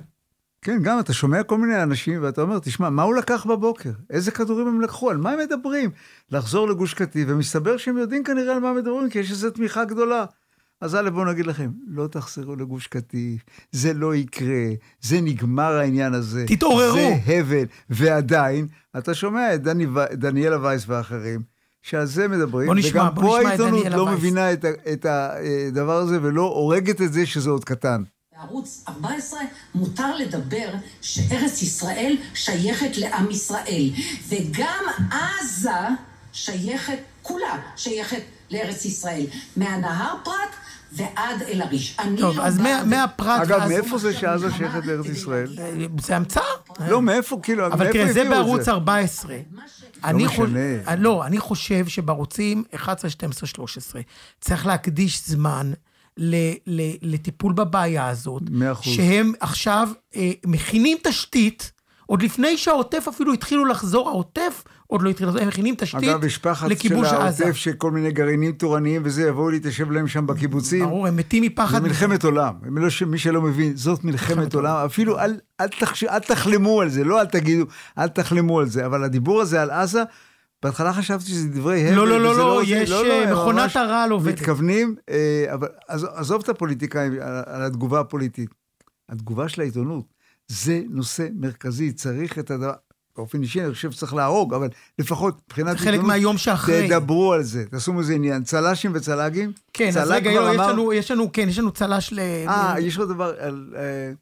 כן, 0.63 0.83
גם 0.83 1.01
אתה 1.01 1.13
שומע 1.13 1.43
כל 1.43 1.59
מיני 1.59 1.83
אנשים 1.83 2.23
ואתה 2.23 2.43
אומר, 2.43 2.59
תשמע, 2.59 2.91
מה 2.91 3.03
הוא 3.03 3.15
לקח 3.15 3.47
בבוקר? 3.47 3.91
איזה 4.11 4.31
כדורים 4.31 4.69
הם 4.69 4.81
לקחו? 4.81 5.11
על 5.11 5.17
מה 5.17 5.31
הם 5.31 5.39
מדברים? 5.39 5.91
לחזור 6.31 6.69
לגוש 6.69 6.95
קטיף, 6.95 7.29
ומסתבר 7.29 7.77
שהם 7.77 7.99
יודעים 7.99 8.25
כנראה 8.25 8.55
על 8.55 8.61
מה 8.61 8.73
מדברים, 8.73 9.11
כי 9.11 9.19
יש 9.19 9.31
איזו 9.31 9.51
תמיכה 9.51 9.85
גדולה. 9.85 10.25
אז 10.81 10.95
א', 10.95 11.11
בואו 11.11 11.25
נגיד 11.25 11.47
לכם, 11.47 11.71
לא 11.87 12.07
תחזרו 12.07 12.57
לגוש 12.57 12.87
קטיף, 12.87 13.43
זה 13.73 13.95
לא 13.95 14.15
יקרה, 14.15 14.67
זה 15.01 15.21
נגמר 15.21 15.73
העניין 15.73 16.15
הזה. 16.15 16.45
תתעוררו. 16.49 16.95
זה 16.95 17.19
הבל. 17.27 17.65
ועדיין, 17.91 18.67
אתה 18.99 19.15
שומע 19.15 19.55
את 19.55 19.63
דני, 19.63 19.87
דניאלה 20.13 20.63
וייס 20.63 20.85
ואחרים, 20.87 21.43
שעל 21.83 22.07
זה 22.07 22.29
מדברים, 22.29 22.67
בוא 22.67 22.75
נשמע, 22.75 23.03
וגם 23.03 23.15
בוא 23.15 23.23
פה 23.23 23.39
נשמע 23.39 23.49
העיתונות 23.49 23.87
לא 23.87 24.03
וייס. 24.03 24.19
מבינה 24.19 24.53
את, 24.53 24.65
את 24.93 25.07
הדבר 25.09 25.97
הזה 25.97 26.19
ולא 26.23 26.43
הורגת 26.43 27.03
את 27.03 27.13
זה 27.13 27.27
שזה 27.27 27.51
עוד 27.51 27.65
קטן. 27.65 28.03
בערוץ 28.37 28.85
14 28.89 29.41
מותר 29.75 30.17
לדבר 30.17 30.69
שארץ 31.01 31.63
ישראל 31.63 32.17
שייכת 32.35 32.97
לעם 32.97 33.31
ישראל, 33.31 33.91
וגם 34.29 34.85
עזה 35.11 35.71
שייכת, 36.33 36.99
כולה 37.23 37.61
שייכת 37.77 38.23
לארץ 38.51 38.85
ישראל, 38.85 39.27
מהנהר 39.57 40.15
פרת 40.25 40.35
ועד 40.93 41.43
אל. 41.43 41.63
אני 41.99 42.21
טוב, 42.21 42.37
לא 42.37 42.43
אז 42.43 42.59
מהפרט... 42.87 43.41
אגב, 43.41 43.69
מאיפה 43.69 43.99
זה 43.99 44.15
שעזה 44.15 44.51
שייכת 44.51 44.87
לארץ 44.87 45.07
ישראל? 45.07 45.49
אה, 45.59 45.87
זה 46.01 46.17
המצאה. 46.17 46.43
לא, 46.89 47.03
מאיפה, 47.03 47.39
כאילו, 47.43 47.67
אבל 47.67 47.79
מאיפה 47.79 47.93
תראה, 47.93 48.13
זה 48.13 48.21
הביאו 48.21 48.35
את 48.35 48.39
בערוץ 48.39 48.69
14. 48.69 49.37
אני 50.05 50.25
משנה. 50.25 50.37
חושב, 50.37 50.99
לא, 50.99 51.27
אני 51.27 51.39
חושב 51.39 51.89
שבערוצים 51.89 52.65
11, 52.75 53.11
12, 53.11 53.47
13 53.47 54.03
צריך 54.41 54.67
להקדיש 54.67 55.23
זמן 55.27 55.73
ל, 56.17 56.35
ל, 56.67 56.81
לטיפול 57.03 57.53
בבעיה 57.53 58.09
הזאת. 58.09 58.43
מאה 58.51 58.73
אחוז. 58.73 58.95
שהם 58.95 59.33
עכשיו 59.41 59.89
אה, 60.17 60.31
מכינים 60.47 60.99
תשתית, 61.03 61.73
עוד 62.07 62.23
לפני 62.23 62.59
שהעוטף 62.59 63.09
אפילו 63.09 63.33
התחילו 63.33 63.65
לחזור, 63.65 64.09
העוטף 64.09 64.65
עוד 64.91 65.03
לא 65.03 65.11
התחיל 65.11 65.27
לחזור, 65.27 65.43
הם 65.43 65.49
מכינים 65.49 65.75
תשתית 65.79 66.05
אגב, 66.09 66.25
יש 66.25 66.39
פחד 66.39 66.67
של 66.69 66.73
לכיבוש 66.73 67.09
עזה. 67.09 67.45
העוטף 67.45 67.57
שכל 67.57 67.91
מיני 67.91 68.11
גרעינים 68.13 68.53
תורניים 68.53 69.03
וזה 69.05 69.23
יבואו 69.29 69.51
להתיישב 69.51 69.91
להם 69.91 70.09
שם 70.09 70.27
בקיבוצים. 70.27 70.85
ברור, 70.85 71.07
הם 71.07 71.17
מתים 71.17 71.43
מפחד. 71.43 71.83
זה 71.83 71.89
מלחמת 71.89 72.25
עולם. 72.25 72.55
לא, 72.77 72.89
מי 73.07 73.19
שלא 73.19 73.43
מבין, 73.43 73.77
זאת 73.77 74.05
מלחמת 74.05 74.55
עולם. 74.55 74.77
אפילו 74.87 75.19
אל, 75.19 75.39
אל, 75.61 75.69
תחש, 75.69 76.05
אל 76.05 76.19
תחלמו 76.19 76.81
על 76.81 76.89
זה, 76.89 77.05
לא 77.05 77.21
אל 77.21 77.27
תגידו, 77.27 77.65
אל 77.99 78.09
תחלמו 78.09 78.61
על 78.61 78.67
זה. 78.69 78.87
אבל 78.87 79.05
הדיבור 79.05 79.41
הזה 79.41 79.63
על 79.63 79.71
עזה, 79.71 80.03
בהתחלה 80.63 80.93
חשבתי 80.93 81.25
שזה 81.25 81.49
דברי 81.49 81.87
הבל. 81.89 81.97
לא, 81.97 82.09
לא, 82.09 82.21
לא, 82.21 82.39
לא, 82.39 82.63
זה. 82.67 82.71
יש, 82.75 82.91
לא, 82.91 83.07
לא, 83.07 83.13
אה, 83.25 83.33
מכונת 83.33 83.77
הרעל 83.77 84.11
עובדת. 84.11 84.35
מתכוונים, 84.41 84.95
אה, 85.11 85.45
אבל 85.55 85.69
עז- 85.89 86.07
עזוב 86.15 86.43
את 86.45 86.49
הפוליטיקאים 86.49 87.13
על 87.47 87.63
התגובה 87.63 88.01
הפוליטית. 88.01 88.51
התגובה 89.09 89.49
של 89.49 89.61
העיתונות, 89.61 90.05
זה 90.49 90.81
נושא 90.91 91.27
מרכזי, 91.35 91.93
צריך 91.93 92.39
את 92.39 92.51
הדבר... 92.51 92.73
באופן 93.19 93.43
אישי 93.43 93.65
אני 93.65 93.73
חושב 93.75 93.91
שצריך 93.91 94.15
להרוג, 94.15 94.55
אבל 94.55 94.69
לפחות 94.99 95.41
מבחינת 95.47 95.79
זה 95.79 95.85
חלק 95.85 96.01
מהיום 96.01 96.39
שאחרי. 96.39 96.89
תדברו 96.89 97.33
על 97.33 97.43
זה, 97.43 97.65
תעשו 97.67 97.93
מזה 97.93 98.15
עניין. 98.15 98.45
צל"שים 98.45 98.93
וצל"גים? 98.95 99.53
כן, 99.73 99.89
אז 99.89 99.95
צל"ג 99.95 100.11
רגע, 100.13 100.31
יו, 100.31 100.43
יש 100.53 100.57
אמר- 100.57 100.73
לנו, 100.73 100.93
יש 100.93 101.11
לנו, 101.11 101.33
כן, 101.33 101.49
יש 101.49 101.59
לנו 101.59 101.71
צל"ש 101.71 102.13
ל... 102.13 102.19
אה, 102.49 102.75
יש 102.81 102.99
עוד 102.99 103.09
דבר, 103.09 103.35
על, 103.39 103.75
אה, 103.77 104.13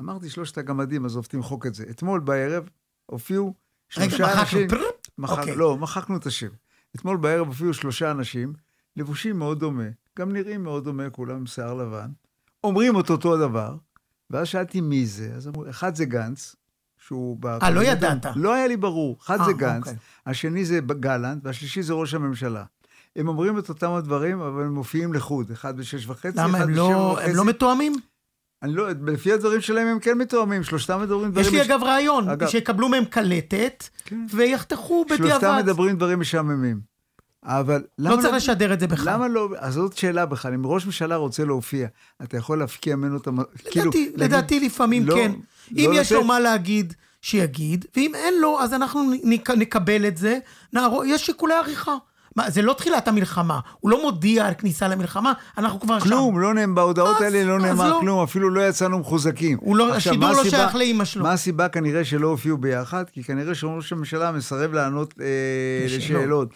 אמרתי 0.00 0.30
שלושת 0.30 0.58
הגמדים, 0.58 1.04
עזוב, 1.04 1.26
תמחוק 1.26 1.66
את 1.66 1.74
זה. 1.74 1.84
אתמול 1.90 2.20
בערב 2.20 2.68
הופיעו 3.06 3.54
רגע, 3.96 4.10
שלושה 4.10 4.24
מחקנו. 4.24 4.40
אנשים... 4.40 4.68
פרר. 4.68 4.80
מחק, 5.18 5.38
אוקיי. 5.38 5.56
לא, 5.56 5.76
מחקנו 5.76 6.16
את 6.16 6.26
השם. 6.26 6.48
אתמול 6.96 7.16
בערב 7.16 7.46
הופיעו 7.46 7.74
שלושה 7.74 8.10
אנשים, 8.10 8.52
לבושים 8.96 9.38
מאוד 9.38 9.60
דומה, 9.60 9.84
גם 10.18 10.32
נראים 10.32 10.62
מאוד 10.64 10.84
דומה, 10.84 11.10
כולם 11.10 11.46
שיער 11.46 11.74
לבן, 11.74 12.08
אומרים 12.64 13.00
את 13.00 13.10
אותו 13.10 13.34
הדבר, 13.34 13.76
ואז 14.30 14.46
שאלתי 14.46 14.80
מי 14.80 15.06
זה, 15.06 15.32
אז 15.36 15.48
אמרו, 15.48 15.70
אחד 15.70 15.94
זה 15.94 16.04
גנץ, 16.04 16.56
שהוא... 17.08 17.38
אה, 17.62 17.70
לא 17.70 17.80
ידעת. 17.80 18.26
לא 18.36 18.54
היה 18.54 18.66
לי 18.66 18.76
ברור. 18.76 19.16
אחד 19.26 19.40
אה, 19.40 19.44
זה 19.44 19.52
גנץ, 19.52 19.78
אוקיי. 19.78 19.94
השני 20.26 20.64
זה 20.64 20.80
גלנט, 21.00 21.40
והשלישי 21.46 21.82
זה 21.82 21.92
ראש 21.92 22.14
הממשלה. 22.14 22.64
הם 23.16 23.28
אומרים 23.28 23.58
את 23.58 23.68
אותם 23.68 23.90
הדברים, 23.92 24.40
אבל 24.40 24.62
הם 24.62 24.74
מופיעים 24.74 25.12
לחוד, 25.12 25.50
אחד 25.50 25.76
בשש 25.76 26.06
וחצי, 26.06 26.38
למה, 26.38 26.58
אחד 26.58 26.66
בשבע 26.66 26.76
לא, 26.76 26.86
וחצי. 27.16 27.30
הם 27.30 27.36
לא 27.36 27.44
מתואמים? 27.44 27.92
אני 28.62 28.74
לא, 28.74 28.86
לפי 29.06 29.32
הדברים 29.32 29.60
שלהם 29.60 29.86
הם 29.86 29.98
כן 30.00 30.18
מתואמים, 30.18 30.62
שלושתם 30.62 31.00
מדברים 31.02 31.30
דברים... 31.30 31.46
יש 31.46 31.52
לי 31.52 31.60
מש- 31.60 31.66
אגב 31.66 31.82
רעיון, 31.82 32.28
אגב- 32.28 32.48
שיקבלו 32.48 32.88
מהם 32.88 33.04
קלטת, 33.04 33.84
כן. 34.04 34.26
ויחתכו 34.30 35.04
שלושתם 35.08 35.36
בדיעבד. 35.36 35.62
מדברים 35.62 35.96
דברים 35.96 36.20
משעממים. 36.20 36.80
אבל 37.44 37.82
למה 37.98 38.16
לא 38.16 38.22
צריך 38.22 38.34
לשדר 38.34 38.72
את 38.72 38.80
זה 38.80 38.86
בכלל. 38.86 39.14
למה 39.14 39.28
לא, 39.28 39.48
אז 39.58 39.74
זאת 39.74 39.96
שאלה 39.96 40.26
בכלל, 40.26 40.54
אם 40.54 40.66
ראש 40.66 40.86
ממשלה 40.86 41.16
רוצה 41.16 41.44
להופיע, 41.44 41.86
אתה 42.22 42.36
יכול 42.36 42.58
להפקיע 42.58 42.96
ממנו 42.96 43.16
את 43.16 43.26
המ... 43.26 43.36
כאילו, 43.70 43.84
לדעתי, 43.84 44.04
להגיד- 44.04 44.20
לדעתי 44.20 44.60
לפעמים 44.60 45.06
לא- 45.06 45.14
כן. 45.14 45.32
לא 45.32 45.82
אם 45.84 45.90
יש 45.94 46.12
לו 46.12 46.18
לתת- 46.18 46.28
מה 46.28 46.40
להגיד, 46.40 46.94
שיגיד, 47.22 47.84
ואם 47.96 48.12
אין 48.14 48.34
לו, 48.40 48.60
אז 48.60 48.74
אנחנו 48.74 49.00
נק- 49.24 49.50
נקבל 49.50 50.06
את 50.06 50.16
זה. 50.16 50.38
נערו- 50.72 51.04
יש 51.04 51.26
שיקולי 51.26 51.54
עריכה. 51.54 51.94
מה, 52.36 52.50
זה 52.50 52.62
לא 52.62 52.72
תחילת 52.72 53.08
המלחמה, 53.08 53.60
הוא 53.80 53.90
לא 53.90 54.02
מודיע 54.02 54.46
על 54.46 54.54
כניסה 54.54 54.88
למלחמה, 54.88 55.32
אנחנו 55.58 55.80
כבר 55.80 55.98
שם. 55.98 56.04
כלום, 56.04 56.38
לא 56.40 56.54
נאמר, 56.54 56.74
בהודעות 56.74 57.16
אז- 57.16 57.22
האלה 57.22 57.44
לא 57.44 57.58
נאמר 57.58 57.90
לא. 57.90 57.98
כלום, 58.00 58.22
אפילו 58.22 58.50
לא 58.50 58.68
יצאנו 58.68 58.98
מחוזקים. 58.98 59.58
לא- 59.66 59.94
עכשיו, 59.94 60.12
השידור 60.12 60.30
לא 60.32 60.44
שייך 60.44 60.74
לאימא 60.74 61.04
שלו. 61.04 61.22
מה 61.22 61.32
הסיבה 61.32 61.68
כנראה 61.68 62.04
שלא 62.04 62.28
הופיעו 62.28 62.56
ביחד? 62.58 63.04
כי 63.12 63.24
כנראה 63.24 63.54
שראש 63.54 63.92
הממשלה 63.92 64.32
מסרב 64.32 64.72
לענות 64.72 65.14
אה, 65.20 65.26
לשאלות. 65.86 65.98
לשאלות. 66.22 66.48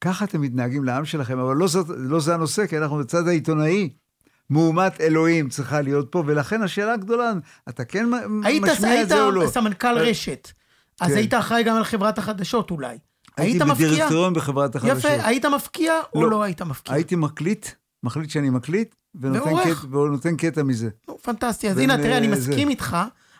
ככה 0.00 0.24
אתם 0.24 0.40
מתנהגים 0.40 0.84
לעם 0.84 1.04
שלכם, 1.04 1.38
אבל 1.38 1.56
לא, 1.56 1.66
זאת, 1.66 1.86
לא 1.96 2.20
זה 2.20 2.34
הנושא, 2.34 2.66
כי 2.66 2.78
אנחנו 2.78 2.98
בצד 2.98 3.28
העיתונאי. 3.28 3.90
מהומת 4.50 5.00
אלוהים 5.00 5.48
צריכה 5.48 5.80
להיות 5.80 6.12
פה, 6.12 6.22
ולכן 6.26 6.62
השאלה 6.62 6.92
הגדולה, 6.92 7.32
אתה 7.68 7.84
כן 7.84 8.06
היית, 8.44 8.62
משמיע 8.62 8.90
היית 8.90 9.02
את 9.02 9.08
זה 9.08 9.22
או 9.24 9.30
לא? 9.30 9.46
סמנכ"ל 9.46 9.98
רשת, 9.98 10.52
אז 11.00 11.10
כן. 11.10 11.16
היית 11.16 11.34
אחראי 11.34 11.62
גם 11.62 11.76
על 11.76 11.84
חברת 11.84 12.18
החדשות 12.18 12.70
אולי. 12.70 12.98
הייתי 13.36 13.52
היית 13.52 13.62
מפקיע? 13.62 13.88
בדירקטוריון 13.88 14.34
בחברת 14.34 14.76
החדשות. 14.76 14.98
יפה, 14.98 15.26
היית 15.26 15.44
מפקיע 15.44 15.92
או 16.14 16.22
לא. 16.22 16.30
לא 16.30 16.42
היית 16.42 16.62
מפקיע? 16.62 16.94
הייתי 16.94 17.16
מקליט, 17.16 17.66
מחליט 18.02 18.30
שאני 18.30 18.50
מקליט, 18.50 18.94
ונותן. 19.14 19.50
קטע, 19.64 19.96
ונותן 19.96 20.36
קטע 20.36 20.62
מזה. 20.62 20.88
נו, 21.08 21.18
פנטסטי. 21.18 21.70
אז 21.70 21.78
הנה, 21.78 21.96
תראה, 21.96 22.18
אני 22.18 22.26
אה, 22.26 22.32
מסכים 22.32 22.66
זה. 22.68 22.70
איתך, 22.70 22.96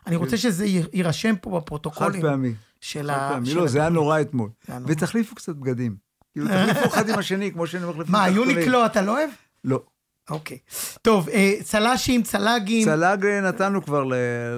אני 0.06 0.16
רוצה 0.16 0.36
שזה 0.36 0.66
י- 0.66 0.82
יירשם 0.92 1.34
פה 1.40 1.50
חד 1.50 1.56
בפרוטוקולים. 1.56 2.22
פעמי. 2.22 2.52
של 2.80 3.10
חד 3.12 3.18
ה... 3.18 3.28
פעמי. 3.32 3.46
של 3.46 3.56
לא, 3.56 3.66
זה 3.66 3.80
היה. 3.80 3.88
נורא 3.88 4.20
אתמול. 4.20 4.50
ותחליפו 4.86 5.34
קצת 5.34 5.56
בגדים. 5.56 6.09
כאילו, 6.32 6.46
תחליפו 6.48 6.86
אחד 6.94 7.08
עם 7.08 7.18
השני, 7.18 7.52
כמו 7.52 7.66
שאני 7.66 7.86
מחליף 7.86 8.08
מה, 8.08 8.24
עם 8.24 8.30
תחתונים. 8.32 8.50
יוניקלו 8.56 8.86
אתה 8.86 9.02
לא 9.02 9.12
אוהב? 9.18 9.30
לא. 9.64 9.82
אוקיי. 10.30 10.58
טוב, 11.02 11.28
אה, 11.28 11.54
צל"שים, 11.62 12.22
צל"גים. 12.22 12.84
צל"ג 12.84 13.26
אה, 13.26 13.40
נתנו 13.40 13.82
כבר 13.84 14.04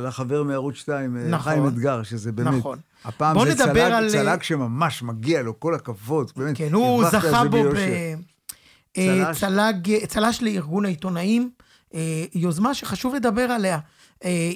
לחבר 0.04 0.42
מערוץ 0.42 0.74
2, 0.76 1.16
אה, 1.16 1.22
נכון. 1.28 1.52
חיים 1.52 1.68
אתגר, 1.68 2.02
שזה 2.02 2.32
באמת... 2.32 2.54
נכון. 2.58 2.78
הפעם 3.04 3.36
זה 3.44 3.56
צל"ג, 3.56 3.78
על- 3.78 4.10
צל"ג 4.10 4.42
שממש 4.42 5.02
מגיע 5.02 5.42
לו, 5.42 5.60
כל 5.60 5.74
הכבוד. 5.74 6.32
באמת, 6.36 6.56
כן, 6.58 6.72
הוא 6.72 7.04
זכה 7.04 7.44
בו 7.44 7.50
ב... 7.62 7.66
ביושר. 7.66 8.14
אה, 8.96 9.24
צל"ש. 9.26 9.40
צל"ג, 9.40 10.04
צל"ש 10.06 10.42
לארגון 10.42 10.84
העיתונאים, 10.84 11.50
יוזמה 12.34 12.74
שחשוב 12.74 13.14
לדבר 13.14 13.42
עליה. 13.50 13.78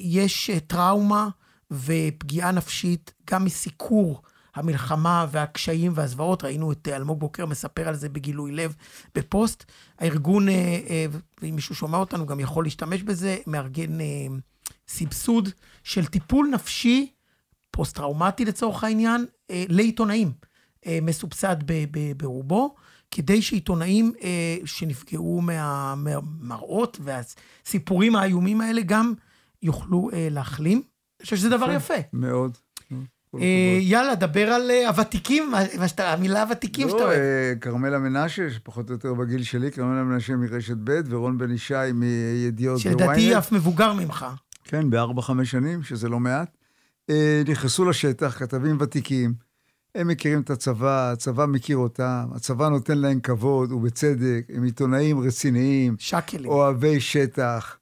יש 0.00 0.50
טראומה 0.66 1.28
ופגיעה 1.70 2.52
נפשית 2.52 3.12
גם 3.30 3.44
מסיקור 3.44 4.22
המלחמה 4.56 5.26
והקשיים 5.30 5.92
והזוועות. 5.94 6.44
ראינו 6.44 6.72
את 6.72 6.88
אה, 6.88 6.96
אלמוג 6.96 7.20
בוקר 7.20 7.46
מספר 7.46 7.88
על 7.88 7.94
זה 7.94 8.08
בגילוי 8.08 8.52
לב 8.52 8.74
בפוסט. 9.14 9.64
הארגון, 9.98 10.48
אה, 10.48 10.54
אה, 10.90 11.06
ואם 11.42 11.54
מישהו 11.54 11.74
שומע 11.74 11.98
אותנו, 11.98 12.26
גם 12.26 12.40
יכול 12.40 12.64
להשתמש 12.64 13.02
בזה, 13.02 13.36
מארגן 13.46 14.00
אה, 14.00 14.06
סבסוד 14.88 15.48
של 15.84 16.06
טיפול 16.06 16.48
נפשי 16.52 17.12
פוסט-טראומטי 17.70 18.44
לצורך 18.44 18.84
העניין, 18.84 19.26
אה, 19.50 19.64
לעיתונאים, 19.68 20.32
אה, 20.86 20.98
מסובסד 21.02 21.56
ברובו, 22.16 22.74
כדי 23.10 23.42
שעיתונאים 23.42 24.12
אה, 24.22 24.56
שנפגעו 24.64 25.40
מה- 25.40 25.94
מהמראות 25.96 26.98
והסיפורים 27.02 28.16
האיומים 28.16 28.60
האלה 28.60 28.80
גם 28.82 29.14
יוכלו 29.62 30.10
אה, 30.12 30.28
להחלים. 30.30 30.78
אני 30.78 31.24
חושב 31.24 31.36
שזה 31.36 31.48
דבר 31.48 31.70
יפה. 31.72 31.94
מאוד. 32.12 32.58
אה. 33.40 33.78
יאללה, 33.80 34.14
דבר 34.14 34.40
על 34.48 34.70
אה, 34.70 34.88
הוותיקים, 34.88 35.52
שאתה- 35.86 36.12
המילה 36.12 36.42
הוותיקים 36.42 36.88
שאתה 36.88 36.98
לא, 37.00 37.04
אוהב. 37.04 37.18
אה, 37.18 37.52
כרמלה 37.60 37.98
מנשה, 37.98 38.50
שפחות 38.50 38.88
או 38.88 38.94
יותר 38.94 39.14
בגיל 39.14 39.42
שלי, 39.42 39.70
כרמלה 39.72 40.02
מנשה 40.02 40.36
מרשת 40.36 40.76
ב', 40.84 41.00
ורון 41.08 41.38
בן 41.38 41.52
ישי 41.52 41.74
מידיעות 41.94 42.78
שלדעתי 42.80 43.20
היא 43.20 43.32
ב-ynet. 43.34 43.38
אף 43.38 43.52
מבוגר 43.52 43.92
ממך. 43.92 44.26
כן, 44.64 44.90
בארבע-חמש 44.90 45.50
שנים, 45.50 45.82
שזה 45.82 46.08
לא 46.08 46.20
מעט. 46.20 46.56
נכנסו 47.48 47.84
לשטח, 47.84 48.36
כתבים 48.38 48.76
ותיקים, 48.80 49.34
הם 49.94 50.08
מכירים 50.08 50.40
את 50.40 50.50
הצבא, 50.50 51.10
הצבא 51.12 51.46
מכיר 51.46 51.76
אותם, 51.76 52.24
הצבא 52.34 52.68
נותן 52.68 52.98
להם 52.98 53.20
כבוד, 53.20 53.72
ובצדק, 53.72 54.42
הם 54.54 54.62
עיתונאים 54.64 55.20
רציניים, 55.20 55.96
שקלים. 55.98 56.50
אוהבי 56.50 57.00
שטח. 57.00 57.76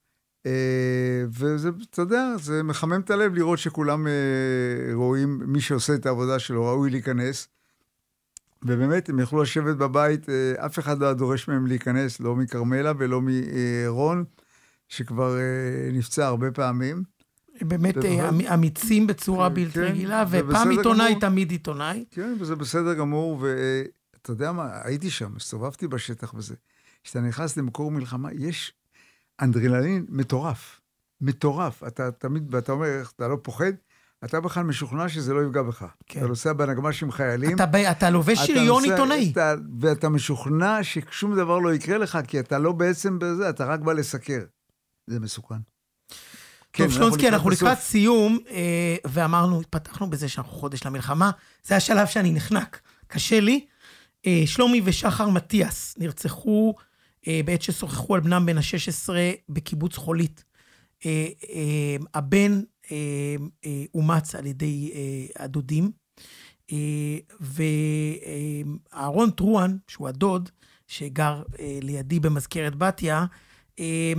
אה, 0.47 1.25
וזה, 1.29 1.71
אתה 1.91 2.03
יודע, 2.03 2.35
זה 2.41 2.63
מחמם 2.63 3.01
את 3.01 3.11
הלב 3.11 3.35
לראות 3.35 3.59
שכולם 3.59 4.07
אה, 4.07 4.13
רואים, 4.95 5.41
מי 5.47 5.61
שעושה 5.61 5.95
את 5.95 6.07
העבודה 6.07 6.39
שלו 6.39 6.65
ראוי 6.65 6.91
להיכנס. 6.91 7.49
ובאמת, 8.63 9.09
הם 9.09 9.21
יכלו 9.21 9.43
לשבת 9.43 9.77
בבית, 9.77 10.29
אה, 10.29 10.67
אף 10.67 10.79
אחד 10.79 10.99
לא 10.99 11.05
היה 11.07 11.15
דורש 11.15 11.49
מהם 11.49 11.67
להיכנס, 11.67 12.21
לא 12.21 12.37
מכרמלה 12.37 12.93
ולא 12.99 13.21
מרון, 13.23 14.25
שכבר 14.89 15.37
נפצע 15.93 16.27
הרבה 16.27 16.51
פעמים. 16.51 17.03
באמת 17.61 17.97
אמ- 18.05 18.41
אמיצים 18.55 19.07
בצורה 19.07 19.49
כן, 19.49 19.55
בלתי 19.55 19.73
כן, 19.73 19.81
רגילה, 19.81 20.25
ופעם 20.31 20.71
עיתונאי, 20.71 21.09
גמור. 21.09 21.21
תמיד 21.21 21.51
עיתונאי. 21.51 22.05
כן, 22.11 22.35
וזה 22.41 22.57
בסדר 22.57 22.95
גמור, 22.95 23.41
ואתה 23.41 24.33
יודע 24.33 24.53
מה, 24.53 24.69
הייתי 24.85 25.11
שם, 25.11 25.37
הסתובבתי 25.37 25.89
בשטח 25.89 26.35
וזה. 26.35 26.55
כשאתה 27.05 27.21
נכנס 27.21 27.57
למקור 27.57 27.91
מלחמה, 27.91 28.29
יש 28.33 28.73
אנדרנלין 29.41 30.07
מטורף. 30.09 30.81
מטורף. 31.21 31.83
אתה 31.87 32.11
תמיד, 32.11 32.55
ואתה 32.55 32.73
אומר, 32.73 33.03
אתה 33.17 33.29
לא 33.29 33.37
פוחד? 33.43 33.73
אתה 34.25 34.41
בכלל 34.41 34.63
משוכנע 34.63 35.09
שזה 35.09 35.35
לא 35.35 35.45
יפגע 35.47 35.63
בך. 35.63 35.85
כן. 36.07 36.21
אתה 36.21 36.29
נוסע 36.29 36.53
בנגמ"ש 36.53 37.03
עם 37.03 37.13
חיילים. 37.13 37.57
אתה 37.57 37.67
ב- 37.67 37.77
אתה 37.77 38.11
לובש 38.11 38.39
שריון 38.39 38.85
עיתונאי. 38.85 39.31
אתה, 39.33 39.55
ואתה 39.81 40.09
משוכנע 40.09 40.79
ששום 40.83 41.37
דבר 41.37 41.59
לא 41.59 41.75
יקרה 41.75 41.99
לך, 41.99 42.19
כי 42.27 42.41
אתה 42.41 42.59
לא 42.59 42.73
בעצם 42.73 43.19
בזה, 43.19 43.51
אתה 43.51 43.65
רק 43.65 43.81
בא 43.81 43.93
לסקר. 43.93 44.41
זה 45.07 45.21
מסוכן. 45.21 45.55
כן, 46.73 46.85
טוב, 46.85 46.93
שלונסקי, 46.93 47.29
אנחנו. 47.29 47.51
לקראת 47.51 47.79
סיום, 47.79 48.39
אה, 48.51 48.97
ואמרנו, 49.05 49.63
פתחנו 49.71 50.11
בזה 50.11 50.29
שאנחנו 50.29 50.53
חודש 50.53 50.87
למלחמה. 50.87 51.31
זה 51.65 51.77
השלב 51.77 52.07
שאני 52.07 52.33
נחנק. 52.33 52.81
קשה 53.07 53.41
לי. 53.41 53.67
אה, 54.27 54.43
שלומי 54.47 54.81
ושחר 54.85 55.29
מטיאס 55.29 55.95
נרצחו 55.99 56.75
בעת 57.45 57.63
ששוחחו 57.63 58.15
על 58.15 58.21
בנם 58.21 58.47
בן 58.47 58.59
ה-16 58.59 59.11
בקיבוץ 59.49 59.97
חולית. 59.97 60.45
אה, 61.07 61.29
אה, 61.51 61.97
הבן 62.15 62.61
אה, 62.93 63.37
אה, 63.65 63.85
אומץ 63.95 64.35
על 64.35 64.47
ידי 64.47 64.93
אה, 64.95 65.45
הדודים, 65.45 65.91
אה, 66.73 67.19
ואהרון 68.93 69.31
טרואן, 69.31 69.77
שהוא 69.89 70.09
הדוד, 70.09 70.51
שגר 70.87 71.43
אה, 71.59 71.79
לידי 71.83 72.21
במזכרת 72.21 72.77
בתיה, 72.77 73.27
אה, 73.79 74.13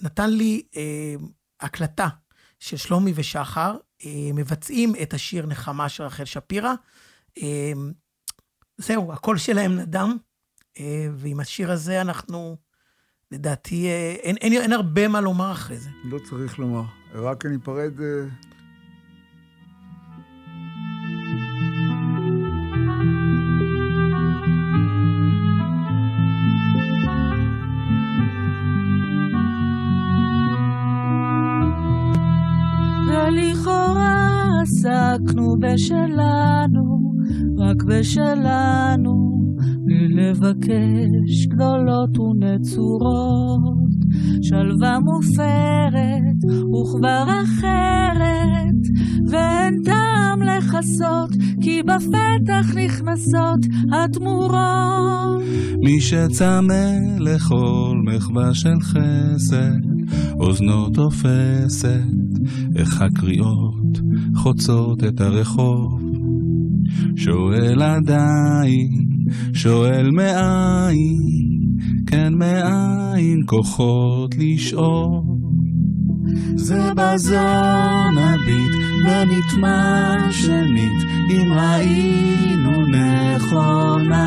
נתן 0.00 0.30
לי 0.30 0.62
אה, 0.76 1.14
הקלטה 1.60 2.08
של 2.58 2.76
שלומי 2.76 3.12
ושחר, 3.14 3.76
אה, 4.04 4.30
מבצעים 4.34 4.92
את 5.02 5.14
השיר 5.14 5.46
נחמה 5.46 5.88
של 5.88 6.02
רחל 6.02 6.24
שפירא. 6.24 6.72
אה, 7.42 7.72
זהו, 8.78 9.12
הקול 9.12 9.38
שלהם 9.38 9.76
נדם, 9.76 10.10
אה, 10.10 10.16
ועם 11.16 11.40
השיר 11.40 11.72
הזה 11.72 12.00
אנחנו, 12.00 12.56
לדעתי, 13.32 13.86
אה, 13.86 14.16
אין, 14.22 14.36
אין, 14.36 14.52
אין 14.52 14.72
הרבה 14.72 15.08
מה 15.08 15.20
לומר 15.20 15.52
אחרי 15.52 15.76
זה. 15.76 15.90
לא 16.04 16.18
צריך 16.18 16.58
לומר. 16.58 16.82
רק 17.14 17.46
אני 17.46 17.56
אפרד... 17.56 18.00
אה, 18.00 18.26
ולכאורה 33.08 34.48
עסקנו 34.62 35.56
בשלנו, 35.60 37.14
רק 37.58 37.82
בשלנו, 37.82 39.45
לבקש 40.16 41.46
גדולות 41.46 42.18
ונצורות. 42.18 43.86
שלווה 44.42 44.98
מופרת 45.00 46.40
וכבר 46.44 47.24
אחרת, 47.44 48.82
ואין 49.30 49.74
טעם 49.84 50.42
לכסות, 50.42 51.30
כי 51.60 51.82
בפתח 51.82 52.74
נכנסות 52.84 53.60
התמורות. 53.92 55.42
מי 55.82 56.00
שצמא 56.00 56.92
לכל 57.18 57.96
מחווה 58.04 58.54
של 58.54 58.80
חסד, 58.80 59.80
אוזנו 60.40 60.90
תופסת, 60.90 62.00
איך 62.76 63.02
הקריאות 63.02 63.98
חוצות 64.34 65.04
את 65.04 65.20
הרחוב. 65.20 66.02
שואל 67.16 67.82
עדיין, 67.82 69.05
שואל 69.52 70.10
מאין, 70.10 71.58
כן 72.06 72.34
מאין 72.34 73.42
כוחות 73.46 74.34
לשאול. 74.38 75.22
זה 76.54 76.90
בזו 76.96 77.38
נביט 78.10 78.72
ונטמע 79.04 80.16
שנית, 80.30 81.02
אם 81.30 81.52
ראינו 81.52 82.70
נכונה. 82.86 84.26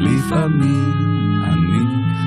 לפעמים 0.00 0.92
אני, 1.44 1.84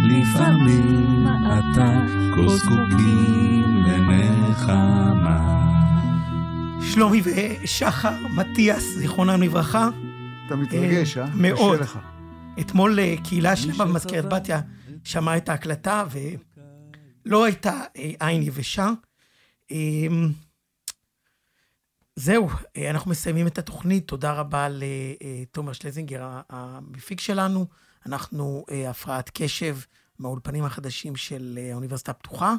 לפעמים 0.10 1.28
אתה, 1.28 2.06
כה 2.36 2.48
זקוקים 2.48 3.84
לנחמה. 3.88 5.40
שלומי 6.82 7.22
ושחר 7.24 8.16
מטיאס, 8.36 8.98
זיכרונם 8.98 9.42
לברכה. 9.42 9.90
אתה 10.48 10.56
מתרגש, 10.56 11.18
אה? 11.18 11.26
מאוד. 11.36 11.80
קשה 11.80 11.84
לך. 11.84 12.00
אתמול 12.60 13.00
אה, 13.00 13.16
קהילה 13.24 13.56
שלמה 13.56 13.86
במזכרת 13.86 14.34
בתיה 14.34 14.62
שמעה 15.04 15.38
את 15.38 15.50
ההקלטה, 15.50 16.06
ולא 17.26 17.46
הייתה 17.46 17.82
אה, 17.98 18.12
עין 18.20 18.44
יבשה. 18.44 18.90
אה, 19.72 19.78
זהו, 22.16 22.50
אה, 22.78 22.90
אנחנו 22.90 23.12
מסיימים 23.12 23.48
את 23.48 23.58
התוכנית. 23.58 24.08
תודה 24.08 24.34
רבה 24.34 24.68
לתומר 24.70 25.74
שלזינגר, 25.74 26.28
המפיק 26.50 27.20
שלנו. 27.20 27.68
אנחנו 28.06 28.66
אה, 28.72 28.90
הפרעת 28.90 29.30
קשב 29.34 29.78
מהאולפנים 30.20 30.64
החדשים 30.64 31.16
של 31.16 31.60
אה, 31.62 31.72
האוניברסיטה 31.72 32.12
הפתוחה, 32.12 32.56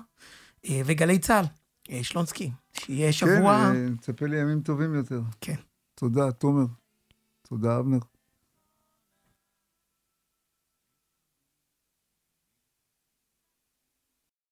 אה, 0.68 0.80
וגלי 0.84 1.18
צה"ל. 1.18 1.44
אה, 1.90 2.04
שלונסקי, 2.04 2.50
שיהיה 2.72 3.12
שבוע... 3.12 3.58
כן, 3.72 3.76
אה, 3.76 3.90
נצפה 3.90 4.26
לימים 4.26 4.60
טובים 4.60 4.94
יותר. 4.94 5.20
כן. 5.40 5.54
תודה, 5.94 6.32
תומר. 6.32 6.64
תודה, 7.48 7.78
אבנר. 7.78 7.98